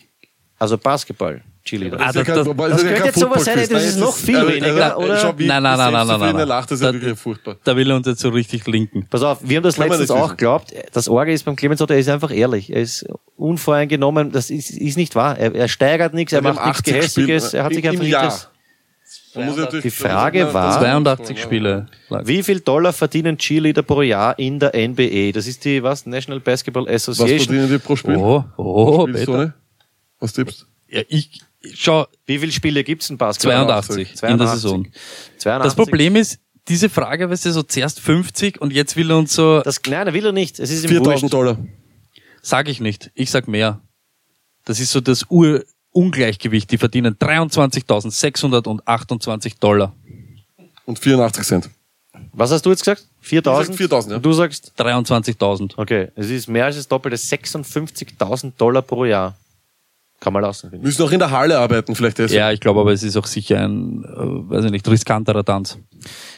[0.59, 1.41] Also Basketball,
[1.79, 4.15] Ah, ja das- kein- das- das ja könnte jetzt sowas sein, das Nein, ist noch
[4.17, 5.35] viel also, weniger, also, oder?
[5.39, 6.37] Nein, nein, nein, nein, nein, nein.
[6.37, 7.57] er lacht, das ist ja wirklich furchtbar.
[7.65, 9.07] Da will er uns jetzt so richtig linken.
[9.09, 10.73] Pass auf, wir haben das letztens nicht auch geglaubt.
[10.93, 12.71] Das Orge ist beim Clemens er ist einfach ehrlich.
[12.73, 13.07] Er ist
[13.37, 14.33] unvoreingenommen.
[14.33, 15.39] Das ist, ist nicht wahr.
[15.39, 17.55] Er, er steigert nichts, er macht nichts 80 Gehässiges.
[17.55, 21.87] Er hat sich einfach natürlich- Die Frage war- 82 Spiele.
[22.25, 25.33] Wie viel Dollar verdienen Cheerleader pro Jahr in der NBA?
[25.33, 26.07] Das ist die, was?
[26.07, 27.47] National Basketball Was Association.
[27.47, 28.17] verdienen die pro Spiel?
[28.17, 29.39] Oh, oh, du Peter.
[29.45, 29.53] nicht?
[30.19, 31.41] Was tippst Ja, ich,
[31.75, 33.67] schau, Wie viele Spiele gibt's in Basketball?
[33.67, 34.87] 82 in der Saison.
[35.39, 35.65] 82.
[35.65, 36.39] Das Problem ist,
[36.69, 40.07] diese Frage, weißt du, so zuerst 50 und jetzt will er uns so, Das, nein,
[40.07, 40.59] er will er nicht.
[40.61, 41.33] Es ist ihm 4000 wurscht.
[41.33, 41.59] Dollar.
[42.43, 43.81] sag ich nicht, ich sag mehr.
[44.65, 46.71] Das ist so das Ur-Ungleichgewicht.
[46.71, 49.95] Die verdienen 23.628 Dollar.
[50.85, 51.71] Und 84 Cent.
[52.33, 53.07] Was hast du jetzt gesagt?
[53.21, 53.63] 4000?
[53.63, 54.17] Ich sag 4000, ja.
[54.17, 54.73] Und du sagst?
[54.79, 55.75] 23.000.
[55.77, 57.17] Okay, es ist mehr als das Doppelte.
[57.17, 59.37] 56.000 Dollar pro Jahr.
[60.21, 60.71] Kann man lassen.
[60.83, 62.39] Müssen auch in der Halle arbeiten, vielleicht deswegen.
[62.39, 65.79] Ja, ich glaube aber, es ist auch sicher ein, äh, weiß ich nicht, riskanterer Tanz.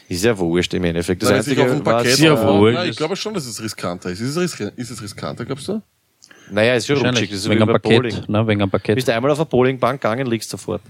[0.07, 1.21] Ist ja wurscht im Endeffekt.
[1.21, 2.25] Das Nein, sich Einzige, auf dem Parkett.
[2.29, 2.73] aber- wohl.
[2.73, 4.21] Nein, ich glaube schon, dass es riskanter ist.
[4.21, 5.81] Ist es, risk ist es riskanter, glaubst du?
[6.49, 7.07] naja, ist schon rutschig.
[7.07, 7.29] Wahrscheinlich.
[7.31, 8.11] Das ist Wegen am Bowling.
[8.13, 8.29] Parkett.
[8.29, 8.95] Ne, wegen am Parkett.
[8.95, 10.81] Bist du einmal auf eine Bowlingbank gegangen, liegst sofort.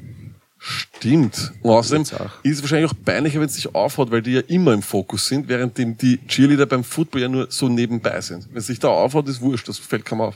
[0.60, 1.52] Stimmt.
[1.62, 2.04] Und außerdem
[2.44, 5.28] ist es wahrscheinlich auch peinlicher, wenn es sich aufhaut, weil die ja immer im Fokus
[5.28, 8.48] sind, während die Cheerleader beim Football ja nur so nebenbei sind.
[8.50, 10.36] Wenn es sich da aufhaut, ist wurscht, das fällt kaum auf.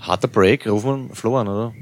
[0.00, 1.74] Harter Break, rufen wir Flo an, oder?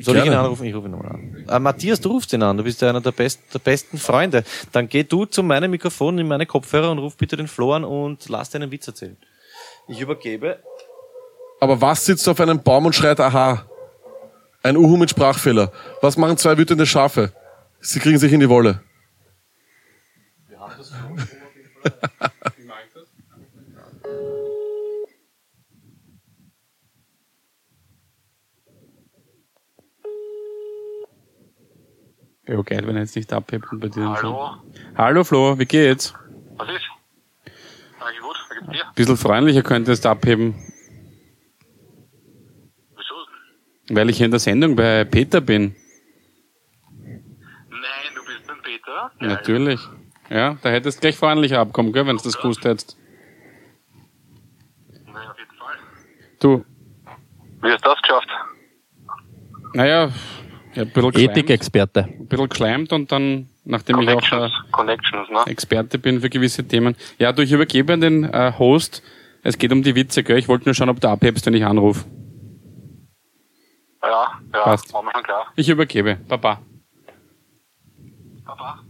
[0.00, 0.40] Soll ich ihn Gerne.
[0.40, 0.64] anrufen?
[0.64, 1.44] Ich rufe ihn nochmal an.
[1.48, 2.56] Äh, Matthias, du rufst ihn an.
[2.56, 4.44] Du bist ja einer der, best, der besten Freunde.
[4.70, 7.84] Dann geh du zu meinem Mikrofon in meine Kopfhörer und ruf bitte den Flo an
[7.84, 9.16] und lass dir einen Witz erzählen.
[9.88, 10.62] Ich übergebe.
[11.60, 13.66] Aber was sitzt auf einem Baum und schreit Aha?
[14.62, 15.72] Ein Uhu mit Sprachfehler.
[16.00, 17.32] Was machen zwei wütende Schafe?
[17.80, 18.82] Sie kriegen sich in die Wolle.
[32.48, 34.08] Ja, geil, wenn er jetzt nicht abhebt und bei dir.
[34.08, 34.56] Hallo,
[34.96, 36.14] Hallo Flo, wie geht's?
[36.56, 36.80] was ist?
[38.00, 38.92] Danke gut, wie geht's dir?
[38.94, 40.54] Bisschen freundlicher könntest du abheben,
[42.96, 43.94] Wieso?
[43.96, 45.74] weil ich hier in der Sendung bei Peter bin.
[47.00, 49.10] Nein, du bist beim Peter?
[49.20, 49.80] Natürlich.
[50.30, 52.96] Ja, da hättest du gleich freundlicher abkommen, gell, wenn du das gewusst hättest.
[55.06, 55.76] Nein, auf jeden Fall.
[56.40, 56.64] Du,
[57.62, 58.28] Wie hast du das geschafft?
[59.74, 60.10] naja,
[60.84, 62.04] ja, Ethikexperte.
[62.04, 65.42] ein bisschen geschleimt und dann, nachdem ich auch äh, ne?
[65.46, 66.96] Experte bin für gewisse Themen.
[67.18, 69.02] Ja, du, ich übergebe an den äh, Host.
[69.42, 70.38] Es geht um die Witze, gell?
[70.38, 72.04] Ich wollte nur schauen, ob du abhebst, wenn ich anrufe.
[74.02, 74.92] Ja, ja, Passt.
[74.92, 75.46] war mir schon klar.
[75.56, 76.18] Ich übergebe.
[76.28, 76.62] Papa.
[78.44, 78.80] Papa?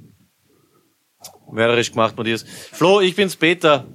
[1.51, 2.43] Mörderisch gemacht, Matthias.
[2.43, 3.87] Flo, ich bin's Peter.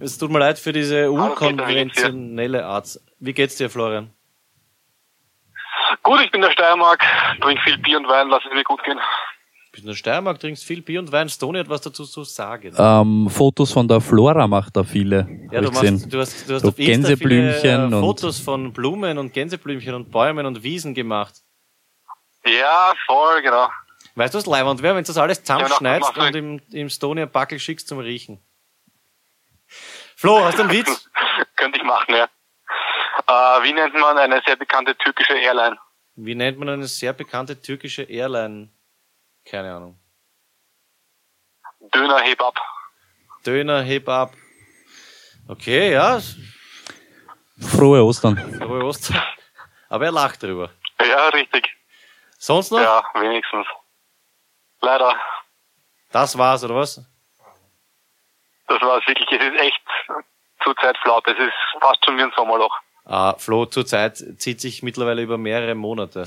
[0.00, 3.00] Es tut mir leid für diese unkonventionelle Art.
[3.18, 4.13] Wie geht's dir, Florian?
[6.02, 7.02] Gut, ich bin der Steiermark,
[7.40, 8.98] trinke viel Bier und Wein, lass es mir gut gehen.
[9.72, 11.28] Bist in der Steiermark, trinkst viel Bier und Wein.
[11.28, 12.72] Stone hat was dazu zu sagen.
[12.78, 15.26] Ähm, Fotos von der Flora macht da viele.
[15.50, 16.10] Ja, du, machst, gesehen.
[16.10, 19.94] du hast, du hast So auf Gänseblümchen viele, äh, und- Fotos von Blumen und Gänseblümchen
[19.94, 21.34] und Bäumen und Wiesen gemacht.
[22.46, 23.68] Ja, voll, genau.
[24.14, 27.26] Weißt du, was Leihwand wäre, wenn du das alles zusammenschneidest Ja, und im, im Stonia
[27.26, 28.38] Backel schickst zum Riechen?
[30.14, 31.10] Flo, hast du einen Witz?
[31.56, 32.28] Könnte ich machen, ja.
[33.26, 35.78] Äh, wie nennt man eine sehr bekannte türkische Airline?
[36.16, 38.70] Wie nennt man eine sehr bekannte türkische Airline?
[39.44, 39.98] Keine Ahnung.
[41.92, 42.58] Döner heb ab.
[43.46, 44.32] Döner, heb ab.
[45.48, 46.20] Okay, ja,
[47.60, 48.36] Frohe Ostern.
[48.58, 49.22] frohe Ostern.
[49.88, 50.70] Aber er lacht drüber.
[51.00, 51.68] Ja, richtig.
[52.38, 52.80] Sonst noch?
[52.80, 53.66] Ja, wenigstens.
[54.80, 55.14] Leider.
[56.10, 56.96] Das war's, oder was?
[58.66, 59.30] Das war es wirklich.
[59.30, 59.82] Es ist echt
[60.62, 61.26] zurzeit flaut.
[61.28, 62.76] Es ist fast schon wie ein Sommerloch.
[63.04, 66.26] Ah, Flo, zurzeit zieht sich mittlerweile über mehrere Monate.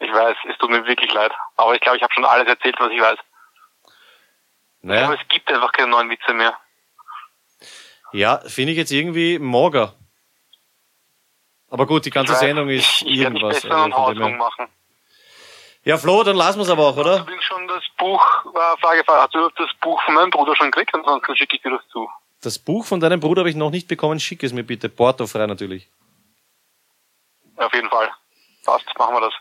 [0.00, 1.32] Ich weiß, es tut mir wirklich leid.
[1.56, 3.18] Aber ich glaube, ich habe schon alles erzählt, was ich weiß.
[3.84, 3.92] Aber
[4.82, 6.56] Naja, es gibt einfach keine neuen Witze mehr.
[8.12, 9.94] ja, finde ich jetzt irgendwie mager.
[11.70, 13.62] Aber gut, die ganze Ich weiß, Sendung ist ich, ich irgendwas.
[13.62, 13.96] besser also.
[13.96, 14.68] Hausung machen.
[15.84, 17.26] Ja, Flo, dann lassen wir es aber auch, Du oder?
[17.26, 18.22] willst schon das Buch,
[18.54, 20.94] äh, Frage, hast du das Buch von meinem Bruder schon gekriegt?
[20.94, 22.08] Ansonsten schicke ich dir das zu.
[22.42, 24.18] Das Buch von deinem Bruder habe ich noch nicht bekommen.
[24.20, 24.88] Schick es mir bitte.
[24.88, 25.88] Portofrei natürlich.
[27.56, 28.10] Auf jeden Fall.
[28.64, 29.32] Passt, machen wir das.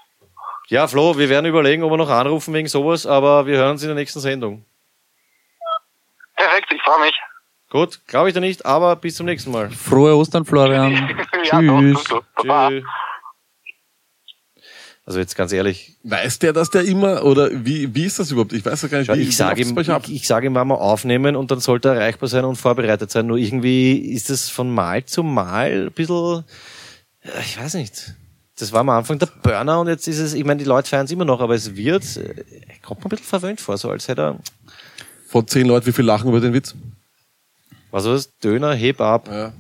[0.68, 3.82] Ja, Flo, wir werden überlegen, ob wir noch anrufen wegen sowas, aber wir hören uns
[3.82, 4.66] in der nächsten Sendung.
[6.36, 7.20] Perfekt, ich freue mich.
[7.70, 9.70] Gut, glaube ich da nicht, aber bis zum nächsten Mal.
[9.72, 10.94] Frohe Ostern, Florian.
[11.44, 11.94] ja, doch, Tschüss.
[11.96, 12.48] gut, so.
[12.48, 12.70] Baba.
[12.70, 12.84] Tschüss.
[15.12, 18.54] Also jetzt ganz ehrlich, Weiß der, dass der immer, oder wie, wie ist das überhaupt?
[18.54, 20.70] Ich weiß ja gar nicht, schau, wie ich sage ihm, ich, ich sage ihm, wann
[20.70, 23.28] wir aufnehmen und dann sollte er erreichbar sein und vorbereitet sein.
[23.28, 26.46] Nur irgendwie ist es von Mal zu Mal ein bisschen,
[27.26, 28.16] ja, ich weiß nicht.
[28.58, 31.04] Das war am Anfang der Burner und jetzt ist es, ich meine, die Leute feiern
[31.04, 32.46] es immer noch, aber es wird, äh,
[32.82, 34.40] kommt mir ein bisschen verwöhnt vor, so als hätte er,
[35.28, 36.74] Von zehn Leuten, wie viel lachen über den Witz?
[37.92, 38.30] was war das?
[38.38, 39.28] Döner, heb ab.
[39.30, 39.52] Ja.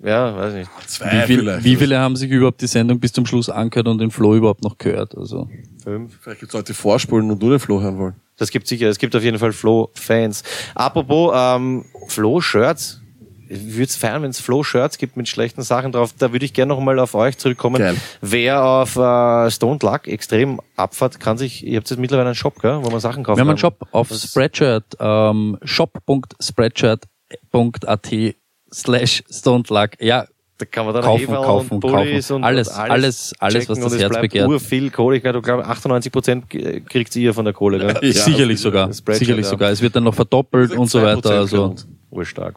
[0.00, 0.70] Ja, weiß nicht.
[0.86, 1.64] Zwei Wie, viel, vielleicht.
[1.64, 4.62] wie viele haben sich überhaupt die Sendung bis zum Schluss angehört und den Flo überhaupt
[4.62, 5.16] noch gehört?
[5.16, 5.48] Also
[5.82, 6.16] Fünf.
[6.20, 8.14] Vielleicht gibt es Leute, die vorspulen und nur den Flo hören wollen.
[8.36, 10.44] Das gibt sicher, es gibt auf jeden Fall Flo-Fans.
[10.76, 13.00] Apropos ähm, Flo-Shirts.
[13.50, 16.12] Ich würde es feiern, wenn es Flo-Shirts gibt mit schlechten Sachen drauf.
[16.16, 17.78] Da würde ich gerne noch mal auf euch zurückkommen.
[17.78, 17.96] Geil.
[18.20, 22.60] Wer auf äh, Stone Luck extrem abfahrt, kann sich, ihr habt jetzt mittlerweile einen Shop,
[22.60, 23.72] gell, wo man Sachen kaufen wir haben einen kann.
[23.72, 28.12] Shop auf Spreadshirt, ähm, shop.spreadshirt.at
[28.72, 29.90] slash stonedluck.
[30.00, 30.26] Ja,
[30.58, 32.36] Da kann man dann Kaufen, Heferl kaufen, und Pullis kaufen.
[32.36, 34.48] und Alles, und alles, alles, was das Herz bleibt begehrt.
[34.48, 35.16] Ur viel Kohle.
[35.16, 37.78] Ich glaube, 98 Prozent kriegt ihr von der Kohle.
[37.78, 37.98] Gell?
[38.02, 39.70] Ja, sicherlich sogar, sicherlich sogar.
[39.70, 41.30] Es wird dann noch verdoppelt und so 2% weiter.
[41.30, 41.74] Also.
[42.10, 42.56] Urstark.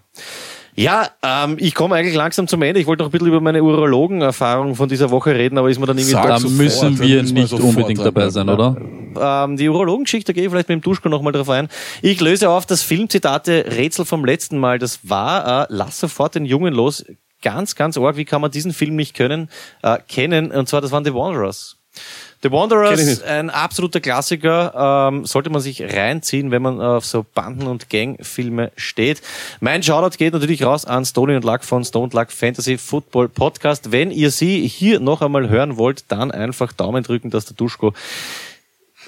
[0.76, 2.80] Ja, ähm, ich komme eigentlich langsam zum Ende.
[2.80, 5.86] Ich wollte noch ein bisschen über meine Urologenerfahrung von dieser Woche reden, aber ist mir
[5.86, 8.30] dann irgendwie Sag da doch, sofort, müssen dann wir müssen wir nicht sofort unbedingt dabei
[8.30, 8.78] sein, oder?
[9.20, 11.68] ähm, die Urologengeschichte, gehe ich vielleicht mit dem Duschko nochmal drauf ein.
[12.02, 14.80] Ich löse auf das Filmzitate-Rätsel vom letzten Mal.
[14.80, 17.06] Das war, äh, lass sofort den Jungen los.
[17.42, 18.18] Ganz, ganz arg.
[18.18, 19.50] Wie kann man diesen Film nicht können,
[19.82, 20.52] äh, kennen?
[20.52, 21.78] Und zwar, das waren The Wanderers.
[22.44, 27.68] The Wanderers, ein absoluter Klassiker, ähm, sollte man sich reinziehen, wenn man auf so Banden-
[27.68, 29.22] und Gang-Filme steht.
[29.60, 33.92] Mein Shoutout geht natürlich raus an Stony und Luck von Stone Luck Fantasy Football Podcast.
[33.92, 37.94] Wenn ihr sie hier noch einmal hören wollt, dann einfach Daumen drücken, dass der Duschko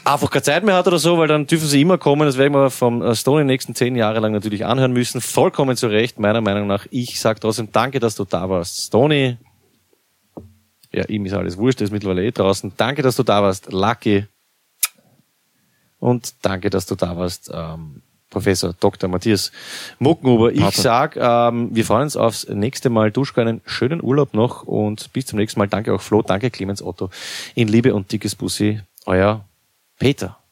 [0.05, 2.27] einfach keine Zeit mehr hat oder so, weil dann dürfen sie immer kommen.
[2.27, 5.21] Das werden wir vom äh, Stone die nächsten zehn Jahre lang natürlich anhören müssen.
[5.21, 6.85] Vollkommen zu Recht, meiner Meinung nach.
[6.91, 8.81] Ich sag trotzdem danke, dass du da warst.
[8.81, 9.37] Stony,
[10.93, 12.73] ja, ihm ist alles wurscht, der ist mittlerweile eh draußen.
[12.77, 14.25] Danke, dass du da warst, Lucky.
[15.99, 19.09] Und danke, dass du da warst, ähm, Professor Dr.
[19.09, 19.51] Matthias
[19.99, 20.51] Muckenhuber.
[20.51, 20.81] Ich Pater.
[20.81, 23.11] sag, ähm, wir freuen uns aufs nächste Mal.
[23.11, 25.67] Duschko, einen schönen Urlaub noch und bis zum nächsten Mal.
[25.67, 27.09] Danke auch Flo, danke Clemens Otto.
[27.55, 29.45] In Liebe und dickes Bussi, euer
[29.99, 30.42] Peter.